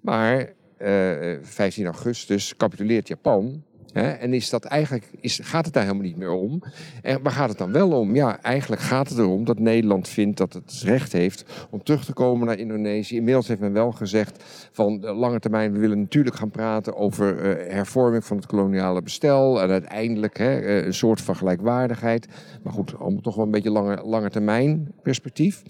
Maar 0.00 0.52
eh, 0.76 1.36
15 1.42 1.86
augustus 1.86 2.56
capituleert 2.56 3.08
Japan. 3.08 3.62
En 3.92 4.34
is 4.34 4.50
dat 4.50 4.64
eigenlijk, 4.64 5.10
is, 5.20 5.40
gaat 5.42 5.64
het 5.64 5.74
daar 5.74 5.82
helemaal 5.82 6.04
niet 6.04 6.16
meer 6.16 6.30
om? 6.30 6.62
En 7.02 7.22
waar 7.22 7.32
gaat 7.32 7.48
het 7.48 7.58
dan 7.58 7.72
wel 7.72 7.90
om? 7.90 8.14
Ja, 8.14 8.42
eigenlijk 8.42 8.82
gaat 8.82 9.08
het 9.08 9.18
erom 9.18 9.44
dat 9.44 9.58
Nederland 9.58 10.08
vindt 10.08 10.36
dat 10.36 10.52
het 10.52 10.82
recht 10.84 11.12
heeft 11.12 11.66
om 11.70 11.82
terug 11.82 12.04
te 12.04 12.12
komen 12.12 12.46
naar 12.46 12.58
Indonesië. 12.58 13.16
Inmiddels 13.16 13.48
heeft 13.48 13.60
men 13.60 13.72
wel 13.72 13.92
gezegd 13.92 14.44
van 14.72 15.00
de 15.00 15.12
lange 15.12 15.38
termijn, 15.38 15.72
we 15.72 15.78
willen 15.78 16.00
natuurlijk 16.00 16.36
gaan 16.36 16.50
praten 16.50 16.96
over 16.96 17.34
uh, 17.34 17.72
hervorming 17.72 18.24
van 18.24 18.36
het 18.36 18.46
koloniale 18.46 19.02
bestel. 19.02 19.62
En 19.62 19.70
uiteindelijk 19.70 20.38
hè, 20.38 20.60
uh, 20.60 20.86
een 20.86 20.94
soort 20.94 21.20
van 21.20 21.36
gelijkwaardigheid. 21.36 22.28
Maar 22.62 22.72
goed, 22.72 22.98
allemaal 22.98 23.20
toch 23.20 23.34
wel 23.34 23.44
een 23.44 23.50
beetje 23.50 23.70
lange, 23.70 24.02
lange 24.04 24.30
termijn 24.30 24.92
perspectief. 25.02 25.62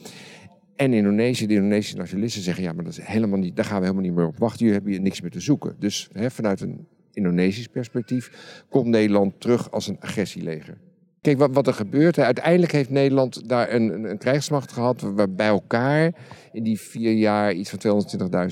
En 0.77 0.93
Indonesië, 0.93 1.47
de 1.47 1.55
Indonesische 1.55 1.97
nationalisten 1.97 2.43
zeggen, 2.43 2.65
ja, 2.65 2.73
maar 2.73 2.85
dat 2.85 2.93
is 2.93 3.05
helemaal 3.05 3.39
niet, 3.39 3.57
daar 3.57 3.65
gaan 3.65 3.79
we 3.79 3.83
helemaal 3.83 4.05
niet 4.05 4.15
meer 4.15 4.27
op 4.27 4.39
wachten. 4.39 4.59
Jullie 4.59 4.75
hebben 4.75 4.93
hier 4.93 5.01
niks 5.01 5.21
meer 5.21 5.31
te 5.31 5.41
zoeken. 5.41 5.77
Dus 5.79 6.09
hè, 6.13 6.31
vanuit 6.31 6.61
een 6.61 6.87
Indonesisch 7.13 7.67
perspectief 7.67 8.31
komt 8.69 8.87
Nederland 8.87 9.41
terug 9.41 9.71
als 9.71 9.87
een 9.87 10.01
agressieleger. 10.01 10.79
Kijk, 11.21 11.39
wat, 11.39 11.51
wat 11.53 11.67
er 11.67 11.75
gebeurt. 11.75 12.19
Uiteindelijk 12.19 12.73
heeft 12.73 12.91
Nederland 12.91 13.49
daar 13.49 13.73
een, 13.73 14.11
een, 14.11 14.19
krijgsmacht 14.19 14.73
gehad. 14.73 15.01
waar 15.01 15.31
bij 15.31 15.47
elkaar 15.47 16.13
in 16.53 16.63
die 16.63 16.81
vier 16.81 17.13
jaar 17.13 17.53
iets 17.53 17.71
van 17.71 18.05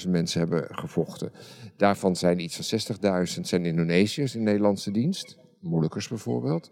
220.000 0.04 0.10
mensen 0.10 0.40
hebben 0.40 0.66
gevochten. 0.70 1.32
Daarvan 1.76 2.16
zijn 2.16 2.40
iets 2.40 2.56
van 2.56 2.96
60.000 3.26 3.40
zijn 3.40 3.66
Indonesiërs 3.66 4.34
in 4.34 4.42
Nederlandse 4.42 4.90
dienst. 4.90 5.36
Moeilijkers 5.60 6.08
bijvoorbeeld. 6.08 6.70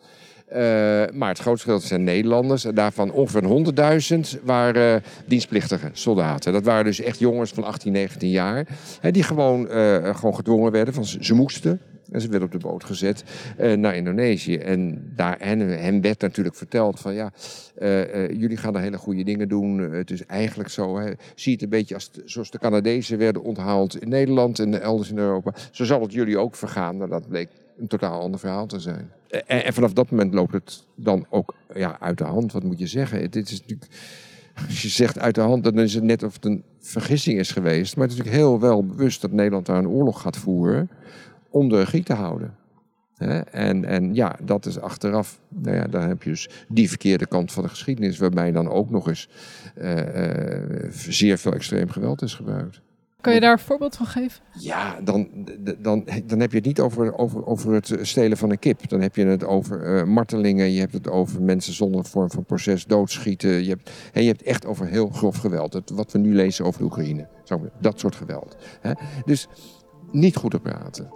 Uh, 0.53 0.59
maar 1.13 1.29
het 1.29 1.39
grootste 1.39 1.65
gedeelte 1.65 1.87
zijn 1.87 2.05
Nederlanders. 2.05 2.65
En 2.65 2.75
daarvan 2.75 3.13
ongeveer 3.13 3.43
100.000 4.39 4.43
waren 4.43 5.03
dienstplichtige 5.25 5.91
soldaten. 5.93 6.53
Dat 6.53 6.65
waren 6.65 6.85
dus 6.85 7.01
echt 7.01 7.19
jongens 7.19 7.51
van 7.51 7.65
18, 7.65 7.93
19 7.93 8.31
jaar. 8.31 8.67
Hè, 9.01 9.11
die 9.11 9.23
gewoon, 9.23 9.67
uh, 9.71 10.15
gewoon 10.15 10.35
gedwongen 10.35 10.73
werden. 10.73 10.95
Van 10.95 11.05
ze 11.05 11.35
moesten. 11.35 11.81
En 12.11 12.21
ze 12.21 12.29
werden 12.29 12.47
op 12.47 12.53
de 12.53 12.69
boot 12.69 12.85
gezet 12.85 13.25
uh, 13.61 13.73
naar 13.73 13.97
Indonesië. 13.97 14.57
En 14.57 15.13
daar, 15.17 15.37
hen, 15.39 15.61
hen 15.61 16.01
werd 16.01 16.21
natuurlijk 16.21 16.57
verteld 16.57 17.01
van 17.01 17.15
ja, 17.15 17.33
jullie 18.29 18.57
gaan 18.57 18.73
daar 18.73 18.83
hele 18.83 18.99
goede 18.99 19.25
dingen 19.25 19.49
doen. 19.49 19.79
het 19.79 20.11
is 20.11 20.27
eigenlijk 20.27 20.69
zo, 20.69 20.99
hè, 20.99 21.13
zie 21.35 21.53
het 21.53 21.63
een 21.63 21.69
beetje 21.69 21.95
als, 21.95 22.11
zoals 22.25 22.51
de 22.51 22.59
Canadezen 22.59 23.19
werden 23.19 23.43
onthaald 23.43 24.01
in 24.01 24.09
Nederland 24.09 24.59
en 24.59 24.81
elders 24.81 25.11
in 25.11 25.19
Europa. 25.19 25.55
Zo 25.71 25.85
zal 25.85 26.01
het 26.01 26.13
jullie 26.13 26.39
ook 26.39 26.55
vergaan. 26.55 26.97
Nou, 26.97 27.11
dat 27.11 27.29
bleek 27.29 27.49
een 27.79 27.87
totaal 27.87 28.21
ander 28.21 28.41
verhaal 28.41 28.67
te 28.67 28.81
zijn. 28.81 29.11
En, 29.29 29.65
en, 29.65 29.73
vanaf 29.73 29.93
dat 29.93 30.11
moment 30.11 30.35
loopt 30.35 30.53
het 30.53 30.87
dan 30.95 31.27
ook 31.31 31.55
ja, 31.75 32.01
uit 32.01 32.19
de 32.19 32.25
hand. 32.25 32.53
Wat 32.53 32.63
moet 32.63 32.79
je 32.79 32.87
zeggen? 32.87 33.31
Dit 33.31 33.51
is 33.51 33.61
natuurlijk, 33.61 33.91
als 34.67 34.83
je 34.83 34.89
zegt 34.89 35.19
uit 35.19 35.35
de 35.35 35.41
hand, 35.41 35.65
dan 35.65 35.79
is 35.79 35.95
het 35.95 36.05
net 36.05 36.23
of 36.23 36.35
het 36.35 36.45
een 36.45 36.65
vergissing 36.81 37.39
is 37.39 37.53
geweest. 37.53 37.97
Maar 37.97 38.05
het 38.05 38.13
is 38.13 38.19
natuurlijk 38.19 38.45
heel 38.45 38.61
wel 38.61 38.87
bewust 38.87 39.21
dat 39.21 39.33
Nederland 39.33 39.67
daar 39.67 39.79
een 39.79 39.89
oorlog 39.89 40.21
gaat 40.21 40.37
voeren 40.37 40.91
om 41.51 41.69
de 41.69 41.79
regie 41.79 42.03
te 42.03 42.15
houden. 42.15 42.55
En, 43.51 43.85
en 43.85 44.15
ja, 44.15 44.37
dat 44.43 44.67
is 44.67 44.81
achteraf, 44.81 45.41
nou 45.49 45.77
ja, 45.77 45.85
dan 45.85 46.03
heb 46.03 46.23
je 46.23 46.31
dus 46.31 46.51
die 46.69 46.89
verkeerde 46.89 47.27
kant 47.27 47.53
van 47.53 47.63
de 47.63 47.69
geschiedenis, 47.69 48.19
waarbij 48.19 48.53
dan 48.53 48.69
ook 48.69 48.91
nog 48.91 49.09
eens 49.09 49.29
zeer 51.09 51.39
veel 51.39 51.53
extreem 51.53 51.91
geweld 51.91 52.23
is 52.23 52.35
gebruikt. 52.35 52.81
Kan 53.27 53.35
je 53.35 53.41
daar 53.41 53.53
een 53.53 53.59
voorbeeld 53.59 53.97
van 53.97 54.07
geven? 54.07 54.43
Ja, 54.59 55.01
dan, 55.01 55.29
dan, 55.79 56.09
dan 56.25 56.41
heb 56.41 56.51
je 56.51 56.57
het 56.57 56.67
niet 56.67 56.81
over, 56.81 57.19
over, 57.19 57.47
over 57.47 57.73
het 57.73 57.99
stelen 58.01 58.37
van 58.37 58.51
een 58.51 58.59
kip. 58.59 58.89
Dan 58.89 59.01
heb 59.01 59.17
je 59.17 59.27
het 59.27 59.45
over 59.45 59.97
uh, 59.97 60.05
martelingen. 60.05 60.71
Je 60.71 60.81
hebt 60.81 60.93
het 60.93 61.09
over 61.09 61.43
mensen 61.43 61.73
zonder 61.73 62.05
vorm 62.05 62.31
van 62.31 62.45
proces 62.45 62.85
doodschieten. 62.85 63.65
Je 63.65 63.69
hebt, 63.69 63.91
en 64.13 64.23
je 64.23 64.29
hebt 64.29 64.43
echt 64.43 64.67
over 64.67 64.87
heel 64.87 65.09
grof 65.09 65.37
geweld. 65.37 65.73
Het, 65.73 65.91
wat 65.91 66.13
we 66.13 66.19
nu 66.19 66.35
lezen 66.35 66.65
over 66.65 66.79
de 66.79 66.85
Oekraïne. 66.87 67.29
Dat 67.81 68.01
soort 68.01 68.15
geweld. 68.15 68.57
Hè? 68.81 68.93
Dus 69.25 69.49
niet 70.13 70.37
goed 70.37 70.51
te 70.51 70.61
praten. 70.61 71.11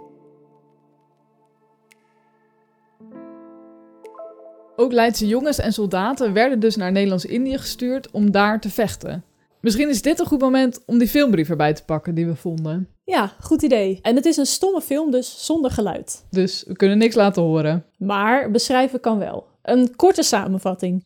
Ook 4.75 4.91
Leidse 4.91 5.27
jongens 5.27 5.59
en 5.59 5.73
soldaten 5.73 6.33
werden 6.33 6.59
dus 6.59 6.75
naar 6.75 6.91
Nederlands-Indië 6.91 7.57
gestuurd 7.57 8.11
om 8.11 8.31
daar 8.31 8.59
te 8.59 8.69
vechten. 8.69 9.23
Misschien 9.61 9.89
is 9.89 10.01
dit 10.01 10.19
een 10.19 10.25
goed 10.25 10.39
moment 10.39 10.85
om 10.85 10.97
die 10.97 11.07
filmbrief 11.07 11.49
erbij 11.49 11.73
te 11.73 11.83
pakken 11.83 12.15
die 12.15 12.25
we 12.25 12.35
vonden. 12.35 12.87
Ja, 13.03 13.33
goed 13.39 13.61
idee. 13.61 13.99
En 14.01 14.15
het 14.15 14.25
is 14.25 14.37
een 14.37 14.45
stomme 14.45 14.81
film, 14.81 15.11
dus 15.11 15.45
zonder 15.45 15.71
geluid. 15.71 16.25
Dus 16.29 16.63
we 16.67 16.75
kunnen 16.75 16.97
niks 16.97 17.15
laten 17.15 17.41
horen. 17.41 17.85
Maar 17.97 18.51
beschrijven 18.51 18.99
kan 18.99 19.17
wel. 19.17 19.47
Een 19.61 19.95
korte 19.95 20.23
samenvatting. 20.23 21.05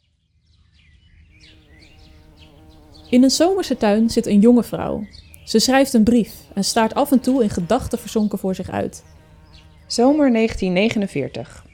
In 3.09 3.23
een 3.23 3.31
zomerse 3.31 3.77
tuin 3.77 4.09
zit 4.09 4.25
een 4.25 4.39
jonge 4.39 4.63
vrouw. 4.63 5.03
Ze 5.45 5.59
schrijft 5.59 5.93
een 5.93 6.03
brief 6.03 6.33
en 6.53 6.63
staart 6.63 6.93
af 6.93 7.11
en 7.11 7.19
toe 7.19 7.43
in 7.43 7.49
gedachten 7.49 7.99
verzonken 7.99 8.39
voor 8.39 8.55
zich 8.55 8.69
uit. 8.69 9.03
Zomer 9.87 10.31
1949. 10.31 11.65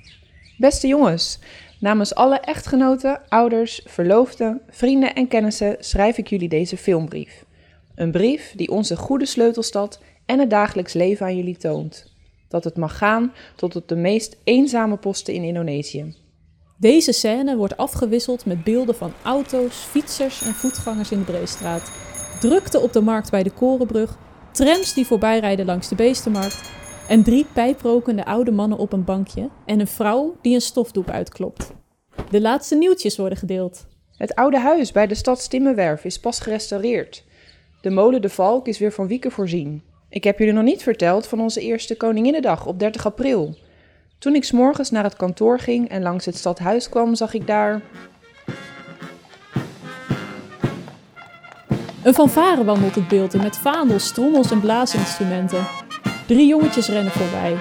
Beste 0.57 0.87
jongens, 0.87 1.39
Namens 1.81 2.15
alle 2.15 2.39
echtgenoten, 2.39 3.21
ouders, 3.29 3.81
verloofden, 3.85 4.61
vrienden 4.69 5.15
en 5.15 5.27
kennissen 5.27 5.75
schrijf 5.79 6.17
ik 6.17 6.27
jullie 6.27 6.49
deze 6.49 6.77
filmbrief. 6.77 7.45
Een 7.95 8.11
brief 8.11 8.53
die 8.55 8.71
onze 8.71 8.95
goede 8.95 9.25
sleutelstad 9.25 9.99
en 10.25 10.39
het 10.39 10.49
dagelijks 10.49 10.93
leven 10.93 11.25
aan 11.25 11.35
jullie 11.35 11.57
toont. 11.57 12.13
Dat 12.47 12.63
het 12.63 12.77
mag 12.77 12.97
gaan 12.97 13.33
tot 13.55 13.75
op 13.75 13.87
de 13.87 13.95
meest 13.95 14.37
eenzame 14.43 14.97
posten 14.97 15.33
in 15.33 15.43
Indonesië. 15.43 16.15
Deze 16.77 17.11
scène 17.11 17.55
wordt 17.55 17.77
afgewisseld 17.77 18.45
met 18.45 18.63
beelden 18.63 18.95
van 18.95 19.13
auto's, 19.23 19.75
fietsers 19.75 20.41
en 20.41 20.53
voetgangers 20.53 21.11
in 21.11 21.19
de 21.19 21.31
Breestraat. 21.31 21.91
Drukte 22.39 22.79
op 22.79 22.93
de 22.93 23.01
markt 23.01 23.31
bij 23.31 23.43
de 23.43 23.51
Korenbrug, 23.51 24.17
trams 24.51 24.93
die 24.93 25.05
voorbijrijden 25.05 25.65
langs 25.65 25.87
de 25.87 25.95
Beestenmarkt 25.95 26.80
en 27.07 27.23
drie 27.23 27.45
pijprokende 27.53 28.25
oude 28.25 28.51
mannen 28.51 28.77
op 28.77 28.93
een 28.93 29.03
bankje 29.03 29.49
en 29.65 29.79
een 29.79 29.87
vrouw 29.87 30.35
die 30.41 30.53
een 30.53 30.61
stofdoek 30.61 31.09
uitklopt. 31.09 31.73
De 32.29 32.41
laatste 32.41 32.75
nieuwtjes 32.75 33.17
worden 33.17 33.37
gedeeld. 33.37 33.85
Het 34.17 34.35
oude 34.35 34.59
huis 34.59 34.91
bij 34.91 35.07
de 35.07 35.15
stad 35.15 35.41
Stimmenwerf 35.41 36.05
is 36.05 36.19
pas 36.19 36.39
gerestaureerd. 36.39 37.23
De 37.81 37.89
molen 37.89 38.21
De 38.21 38.29
Valk 38.29 38.67
is 38.67 38.79
weer 38.79 38.91
van 38.91 39.07
wieken 39.07 39.31
voorzien. 39.31 39.83
Ik 40.09 40.23
heb 40.23 40.39
jullie 40.39 40.53
nog 40.53 40.63
niet 40.63 40.83
verteld 40.83 41.27
van 41.27 41.41
onze 41.41 41.61
eerste 41.61 41.97
Koninginnedag 41.97 42.65
op 42.65 42.79
30 42.79 43.05
april. 43.05 43.55
Toen 44.19 44.35
ik 44.35 44.43
s'morgens 44.43 44.91
naar 44.91 45.03
het 45.03 45.15
kantoor 45.15 45.59
ging 45.59 45.89
en 45.89 46.01
langs 46.01 46.25
het 46.25 46.35
stadhuis 46.35 46.89
kwam, 46.89 47.15
zag 47.15 47.33
ik 47.33 47.47
daar... 47.47 47.81
Een 52.03 52.13
fanfare 52.13 52.63
wandelt 52.63 52.95
het 52.95 53.07
beeld 53.07 53.33
in 53.33 53.41
met 53.41 53.57
vaandels, 53.57 54.11
trommels 54.11 54.51
en 54.51 54.59
blaasinstrumenten. 54.59 55.67
Drie 56.31 56.47
jongetjes 56.47 56.87
rennen 56.87 57.11
voorbij. 57.11 57.57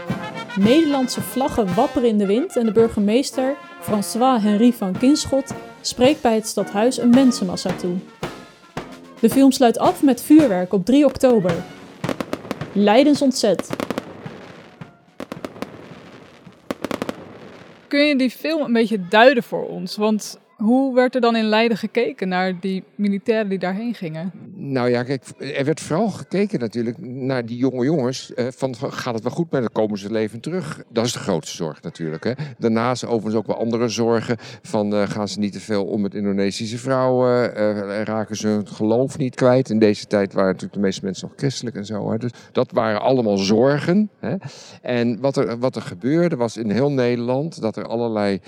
Nederlandse 0.56 1.20
vlaggen 1.20 1.74
wapperen 1.74 2.08
in 2.08 2.18
de 2.18 2.26
wind 2.26 2.56
en 2.56 2.66
de 2.66 2.72
burgemeester, 2.72 3.56
François 3.80 4.42
Henri 4.42 4.72
van 4.72 4.98
Kinschot, 4.98 5.54
spreekt 5.80 6.22
bij 6.22 6.34
het 6.34 6.46
stadhuis 6.46 6.98
een 6.98 7.10
mensenmassa 7.10 7.72
toe. 7.72 7.96
De 9.20 9.30
film 9.30 9.52
sluit 9.52 9.78
af 9.78 10.02
met 10.02 10.22
vuurwerk 10.22 10.72
op 10.72 10.84
3 10.84 11.04
oktober. 11.04 11.52
Leidens 12.72 13.22
ontzet. 13.22 13.70
Kun 17.88 18.06
je 18.06 18.16
die 18.16 18.30
film 18.30 18.62
een 18.62 18.72
beetje 18.72 19.08
duiden 19.08 19.42
voor 19.42 19.68
ons? 19.68 19.96
Want 19.96 20.38
hoe 20.60 20.94
werd 20.94 21.14
er 21.14 21.20
dan 21.20 21.36
in 21.36 21.44
Leiden 21.44 21.76
gekeken 21.76 22.28
naar 22.28 22.60
die 22.60 22.84
militairen 22.94 23.48
die 23.48 23.58
daarheen 23.58 23.94
gingen? 23.94 24.32
Nou 24.54 24.90
ja, 24.90 25.02
kijk, 25.02 25.24
er 25.38 25.64
werd 25.64 25.80
vooral 25.80 26.08
gekeken 26.08 26.58
natuurlijk 26.58 26.98
naar 26.98 27.46
die 27.46 27.56
jonge 27.56 27.84
jongens. 27.84 28.34
Eh, 28.34 28.46
van, 28.50 28.74
gaat 28.76 29.14
het 29.14 29.22
wel 29.22 29.32
goed 29.32 29.50
met 29.50 29.62
het 29.62 29.72
komen 29.72 29.98
ze 29.98 30.10
leven 30.10 30.40
terug? 30.40 30.82
Dat 30.88 31.04
is 31.04 31.12
de 31.12 31.18
grootste 31.18 31.56
zorg 31.56 31.82
natuurlijk. 31.82 32.24
Hè. 32.24 32.32
Daarnaast 32.58 33.04
overigens 33.04 33.34
ook 33.34 33.46
wel 33.46 33.58
andere 33.58 33.88
zorgen. 33.88 34.36
Van 34.62 34.94
uh, 34.94 35.08
gaan 35.08 35.28
ze 35.28 35.38
niet 35.38 35.52
te 35.52 35.60
veel 35.60 35.84
om 35.84 36.00
met 36.00 36.14
Indonesische 36.14 36.78
vrouwen? 36.78 37.58
Uh, 37.58 38.02
raken 38.02 38.36
ze 38.36 38.46
hun 38.46 38.68
geloof 38.68 39.18
niet 39.18 39.34
kwijt? 39.34 39.70
In 39.70 39.78
deze 39.78 40.06
tijd 40.06 40.32
waren 40.32 40.46
natuurlijk 40.46 40.74
de 40.74 40.80
meeste 40.80 41.04
mensen 41.04 41.28
nog 41.28 41.36
christelijk 41.38 41.76
en 41.76 41.86
zo. 41.86 42.10
Hè. 42.10 42.18
Dus 42.18 42.30
dat 42.52 42.72
waren 42.72 43.00
allemaal 43.00 43.36
zorgen. 43.36 44.10
Hè. 44.18 44.36
En 44.82 45.20
wat 45.20 45.36
er, 45.36 45.58
wat 45.58 45.76
er 45.76 45.82
gebeurde 45.82 46.36
was 46.36 46.56
in 46.56 46.70
heel 46.70 46.90
Nederland 46.90 47.60
dat 47.60 47.76
er 47.76 47.86
allerlei 47.86 48.40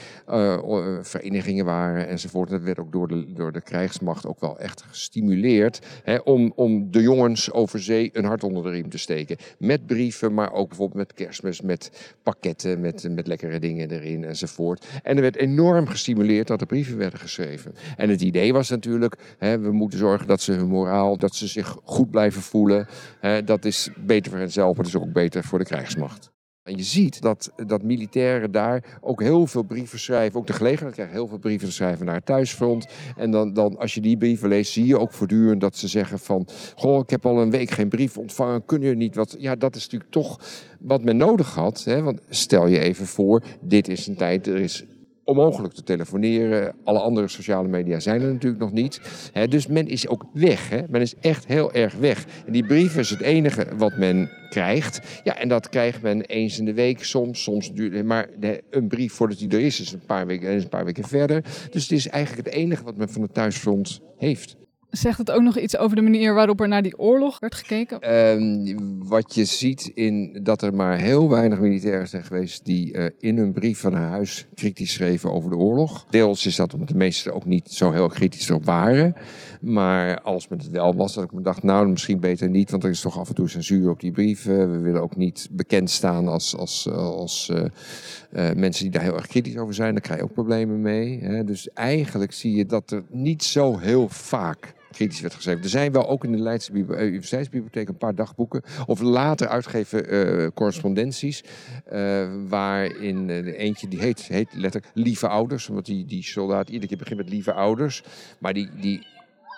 verenigingen 1.03 1.65
waren 1.65 2.02
enzovoort. 2.07 2.51
Dat 2.51 2.63
werd 2.63 2.79
ook 2.79 2.93
door 2.93 3.09
de, 3.09 3.33
door 3.33 3.53
de 3.53 3.61
krijgsmacht 3.61 4.27
ook 4.27 4.41
wel 4.41 4.59
echt 4.59 4.83
gestimuleerd. 4.83 5.81
Hè, 6.03 6.17
om, 6.17 6.53
om 6.55 6.91
de 6.91 7.01
jongens 7.01 7.53
over 7.53 7.83
zee 7.83 8.11
een 8.13 8.25
hart 8.25 8.45
onder 8.45 8.63
de 8.63 8.71
riem 8.71 8.89
te 8.89 8.99
steken. 8.99 9.37
Met 9.59 9.87
brieven, 9.87 10.35
maar 10.35 10.53
ook 10.53 10.69
bijvoorbeeld 10.69 10.99
met 10.99 11.13
kerstmis, 11.13 11.61
met 11.61 12.15
pakketten, 12.23 12.81
met, 12.81 13.09
met 13.11 13.27
lekkere 13.27 13.59
dingen 13.59 13.91
erin 13.91 14.25
enzovoort. 14.25 14.87
En 15.03 15.17
er 15.17 15.23
werd 15.23 15.37
enorm 15.37 15.87
gestimuleerd 15.87 16.47
dat 16.47 16.61
er 16.61 16.67
brieven 16.67 16.97
werden 16.97 17.19
geschreven. 17.19 17.75
En 17.97 18.11
het 18.11 18.21
idee 18.21 18.53
was 18.53 18.71
natuurlijk, 18.71 19.17
hè, 19.39 19.59
we 19.59 19.73
moeten 19.73 19.99
zorgen 19.99 20.27
dat 20.27 20.41
ze 20.41 20.53
hun 20.53 20.69
moraal, 20.69 21.17
dat 21.17 21.35
ze 21.35 21.47
zich 21.47 21.77
goed 21.85 22.11
blijven 22.11 22.43
voelen. 22.43 22.87
Hè, 23.21 23.45
dat 23.45 23.65
is 23.65 23.91
beter 23.97 24.31
voor 24.31 24.41
henzelf, 24.41 24.77
maar 24.77 24.85
dat 24.85 24.95
is 24.95 25.01
ook 25.01 25.13
beter 25.13 25.45
voor 25.45 25.59
de 25.59 25.65
krijgsmacht. 25.65 26.32
En 26.63 26.77
je 26.77 26.83
ziet 26.83 27.23
dat, 27.23 27.53
dat 27.67 27.83
militairen 27.83 28.51
daar 28.51 28.99
ook 29.01 29.21
heel 29.21 29.47
veel 29.47 29.63
brieven 29.63 29.99
schrijven. 29.99 30.41
Ook 30.41 30.47
de 30.47 30.53
gelegenheid 30.53 30.95
krijgen 30.95 31.15
heel 31.15 31.27
veel 31.27 31.39
brieven 31.39 31.73
schrijven 31.73 32.07
naar 32.07 32.15
het 32.15 32.27
thuisfront. 32.27 32.87
En 33.17 33.31
dan, 33.31 33.53
dan 33.53 33.79
als 33.79 33.95
je 33.95 34.01
die 34.01 34.17
brieven 34.17 34.49
leest, 34.49 34.73
zie 34.73 34.87
je 34.87 34.99
ook 34.99 35.13
voortdurend 35.13 35.61
dat 35.61 35.77
ze 35.77 35.89
zeggen 35.89 36.19
van... 36.19 36.49
Goh, 36.77 36.99
ik 36.99 37.11
heb 37.11 37.27
al 37.27 37.41
een 37.41 37.51
week 37.51 37.71
geen 37.71 37.89
brief 37.89 38.19
ontvangen, 38.19 38.65
kunnen 38.65 38.89
jullie 38.89 39.03
niet 39.03 39.15
wat... 39.15 39.37
Ja, 39.39 39.57
dat 39.57 39.77
is 39.77 39.83
natuurlijk 39.83 40.11
toch 40.11 40.41
wat 40.79 41.05
men 41.05 41.17
nodig 41.17 41.55
had. 41.55 41.85
Hè? 41.85 42.03
Want 42.03 42.21
stel 42.29 42.67
je 42.67 42.79
even 42.79 43.07
voor, 43.07 43.43
dit 43.61 43.89
is 43.89 44.07
een 44.07 44.17
tijd, 44.17 44.47
er 44.47 44.61
is 44.61 44.85
onmogelijk 45.25 45.75
te 45.75 45.83
telefoneren. 45.83 46.75
Alle 46.85 46.99
andere 46.99 47.29
sociale 47.29 47.69
media 47.69 48.01
zijn 48.01 48.23
er 48.23 48.33
natuurlijk 48.33 48.63
nog 48.63 48.73
niet. 48.73 49.01
dus 49.49 49.67
men 49.67 49.89
is 49.89 50.09
ook 50.09 50.27
weg. 50.33 50.71
Men 50.89 51.01
is 51.01 51.15
echt 51.21 51.47
heel 51.47 51.73
erg 51.73 51.95
weg. 51.95 52.27
En 52.47 52.53
die 52.53 52.67
brief 52.67 52.97
is 52.97 53.11
het 53.11 53.21
enige 53.21 53.67
wat 53.77 53.97
men 53.97 54.31
krijgt. 54.49 55.21
Ja, 55.25 55.37
en 55.37 55.49
dat 55.49 55.69
krijgt 55.69 56.03
men 56.03 56.23
eens 56.23 56.59
in 56.59 56.65
de 56.65 56.75
week 56.75 57.05
soms. 57.05 57.43
soms 57.43 57.73
maar 58.05 58.29
een 58.71 58.89
brief 58.89 59.13
voordat 59.13 59.39
die 59.39 59.49
er 59.49 59.61
is, 59.61 59.81
is 59.81 59.93
een 59.93 60.07
paar 60.07 60.27
weken, 60.27 60.53
een 60.53 60.69
paar 60.69 60.85
weken 60.85 61.05
verder. 61.05 61.45
Dus 61.71 61.83
het 61.83 61.93
is 61.93 62.09
eigenlijk 62.09 62.47
het 62.47 62.57
enige 62.57 62.85
wat 62.85 62.97
men 62.97 63.09
van 63.09 63.23
het 63.23 63.35
thuisfront 63.35 64.01
heeft. 64.17 64.57
Zegt 64.93 65.19
het 65.19 65.31
ook 65.31 65.43
nog 65.43 65.59
iets 65.59 65.77
over 65.77 65.97
de 65.97 66.03
manier 66.03 66.35
waarop 66.35 66.61
er 66.61 66.69
naar 66.69 66.83
die 66.83 66.99
oorlog 66.99 67.39
werd 67.39 67.55
gekeken? 67.55 68.01
Ehm, 68.01 68.77
wat 69.09 69.35
je 69.35 69.45
ziet 69.45 69.91
in 69.95 70.39
dat 70.43 70.63
er 70.63 70.75
maar 70.75 70.99
heel 70.99 71.29
weinig 71.29 71.61
militairen 71.61 72.09
zijn 72.09 72.25
geweest 72.25 72.65
die 72.65 72.97
uh, 72.97 73.07
in 73.19 73.37
hun 73.37 73.53
brief 73.53 73.79
van 73.81 73.93
naar 73.93 74.09
huis 74.09 74.47
kritisch 74.55 74.93
schreven 74.93 75.33
over 75.33 75.51
de 75.51 75.57
oorlog. 75.57 76.07
Deels 76.11 76.47
is 76.47 76.57
dat 76.57 76.75
omdat 76.75 76.89
de 76.89 76.95
meesten 76.95 77.35
ook 77.35 77.45
niet 77.45 77.71
zo 77.71 77.91
heel 77.91 78.09
kritisch 78.09 78.49
erop 78.49 78.65
waren. 78.65 79.15
Maar 79.61 80.21
als 80.21 80.49
men 80.49 80.59
het 80.59 80.71
wel 80.71 80.95
was, 80.95 81.15
dat 81.15 81.25
ik 81.25 81.33
me 81.33 81.43
dacht, 81.43 81.63
nou 81.63 81.89
misschien 81.89 82.21
beter 82.21 82.49
niet, 82.49 82.71
want 82.71 82.85
er 82.85 82.91
is 82.91 83.01
toch 83.01 83.19
af 83.19 83.29
en 83.29 83.35
toe 83.35 83.49
censuur 83.49 83.91
op 83.91 84.01
die 84.01 84.13
brieven. 84.13 84.73
We 84.73 84.79
willen 84.79 85.03
ook 85.03 85.17
niet 85.17 85.49
bekend 85.51 85.91
staan 85.91 86.29
als, 86.29 86.57
als, 86.57 86.89
als 86.91 87.51
uh, 87.53 87.57
uh, 87.59 88.53
mensen 88.53 88.83
die 88.83 88.93
daar 88.93 89.03
heel 89.03 89.17
erg 89.17 89.27
kritisch 89.27 89.57
over 89.57 89.75
zijn. 89.75 89.93
Daar 89.93 90.03
krijg 90.03 90.19
je 90.19 90.25
ook 90.25 90.33
problemen 90.33 90.81
mee. 90.81 91.19
Hè. 91.21 91.45
Dus 91.45 91.69
eigenlijk 91.73 92.33
zie 92.33 92.57
je 92.57 92.67
dat 92.67 92.91
er 92.91 93.03
niet 93.11 93.43
zo 93.43 93.79
heel 93.79 94.09
vaak 94.09 94.81
kritisch 94.93 95.21
werd 95.21 95.35
geschreven. 95.35 95.63
Er 95.63 95.69
zijn 95.69 95.93
wel 95.93 96.09
ook 96.09 96.25
in 96.25 96.33
de 96.33 96.39
Leidse 96.39 96.73
eh, 96.73 97.07
Universiteitsbibliotheek 97.07 97.89
een 97.89 97.97
paar 97.97 98.15
dagboeken. 98.15 98.63
Of 98.87 99.01
later 99.01 99.49
uitgegeven 99.49 100.15
uh, 100.15 100.49
correspondenties. 100.55 101.45
Uh, 101.93 102.29
waarin 102.49 103.31
eentje, 103.31 103.89
die 103.89 104.01
heet, 104.01 104.21
heet 104.21 104.49
letterlijk 104.55 104.93
Lieve 104.95 105.29
Ouders. 105.29 105.69
Omdat 105.69 105.87
die, 105.87 106.05
die 106.05 106.23
soldaat 106.23 106.69
iedere 106.69 106.87
keer 106.87 106.99
begint 106.99 107.19
met 107.19 107.29
Lieve 107.29 107.53
Ouders. 107.53 108.03
Maar 108.39 108.53
die, 108.53 108.69
die 108.81 109.07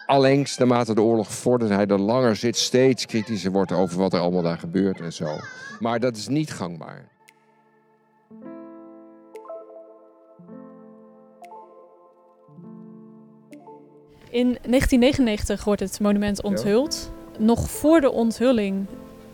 allengs, 0.06 0.58
naarmate 0.58 0.94
de 0.94 1.02
oorlog 1.02 1.32
vordert, 1.32 1.70
hij 1.70 1.86
er 1.86 2.00
langer 2.00 2.36
zit, 2.36 2.56
steeds 2.56 3.06
kritischer 3.06 3.50
wordt 3.50 3.72
over 3.72 3.98
wat 3.98 4.12
er 4.12 4.20
allemaal 4.20 4.42
daar 4.42 4.58
gebeurt 4.58 5.00
en 5.00 5.12
zo. 5.12 5.36
Maar 5.80 6.00
dat 6.00 6.16
is 6.16 6.28
niet 6.28 6.50
gangbaar. 6.50 7.12
In 14.34 14.46
1999 14.46 15.64
wordt 15.64 15.80
het 15.80 16.00
monument 16.00 16.42
onthuld. 16.42 17.12
Nog 17.38 17.70
voor 17.70 18.00
de 18.00 18.10
onthulling 18.10 18.86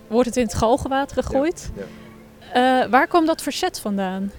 wordt 0.06 0.28
het 0.28 0.36
in 0.36 0.42
het 0.42 0.54
galgenwater 0.54 1.22
gegooid. 1.22 1.70
Ja. 1.76 1.82
Ja. 2.54 2.84
Uh, 2.84 2.90
waar 2.90 3.06
kwam 3.06 3.26
dat 3.26 3.42
verzet 3.42 3.80
vandaan? 3.80 4.30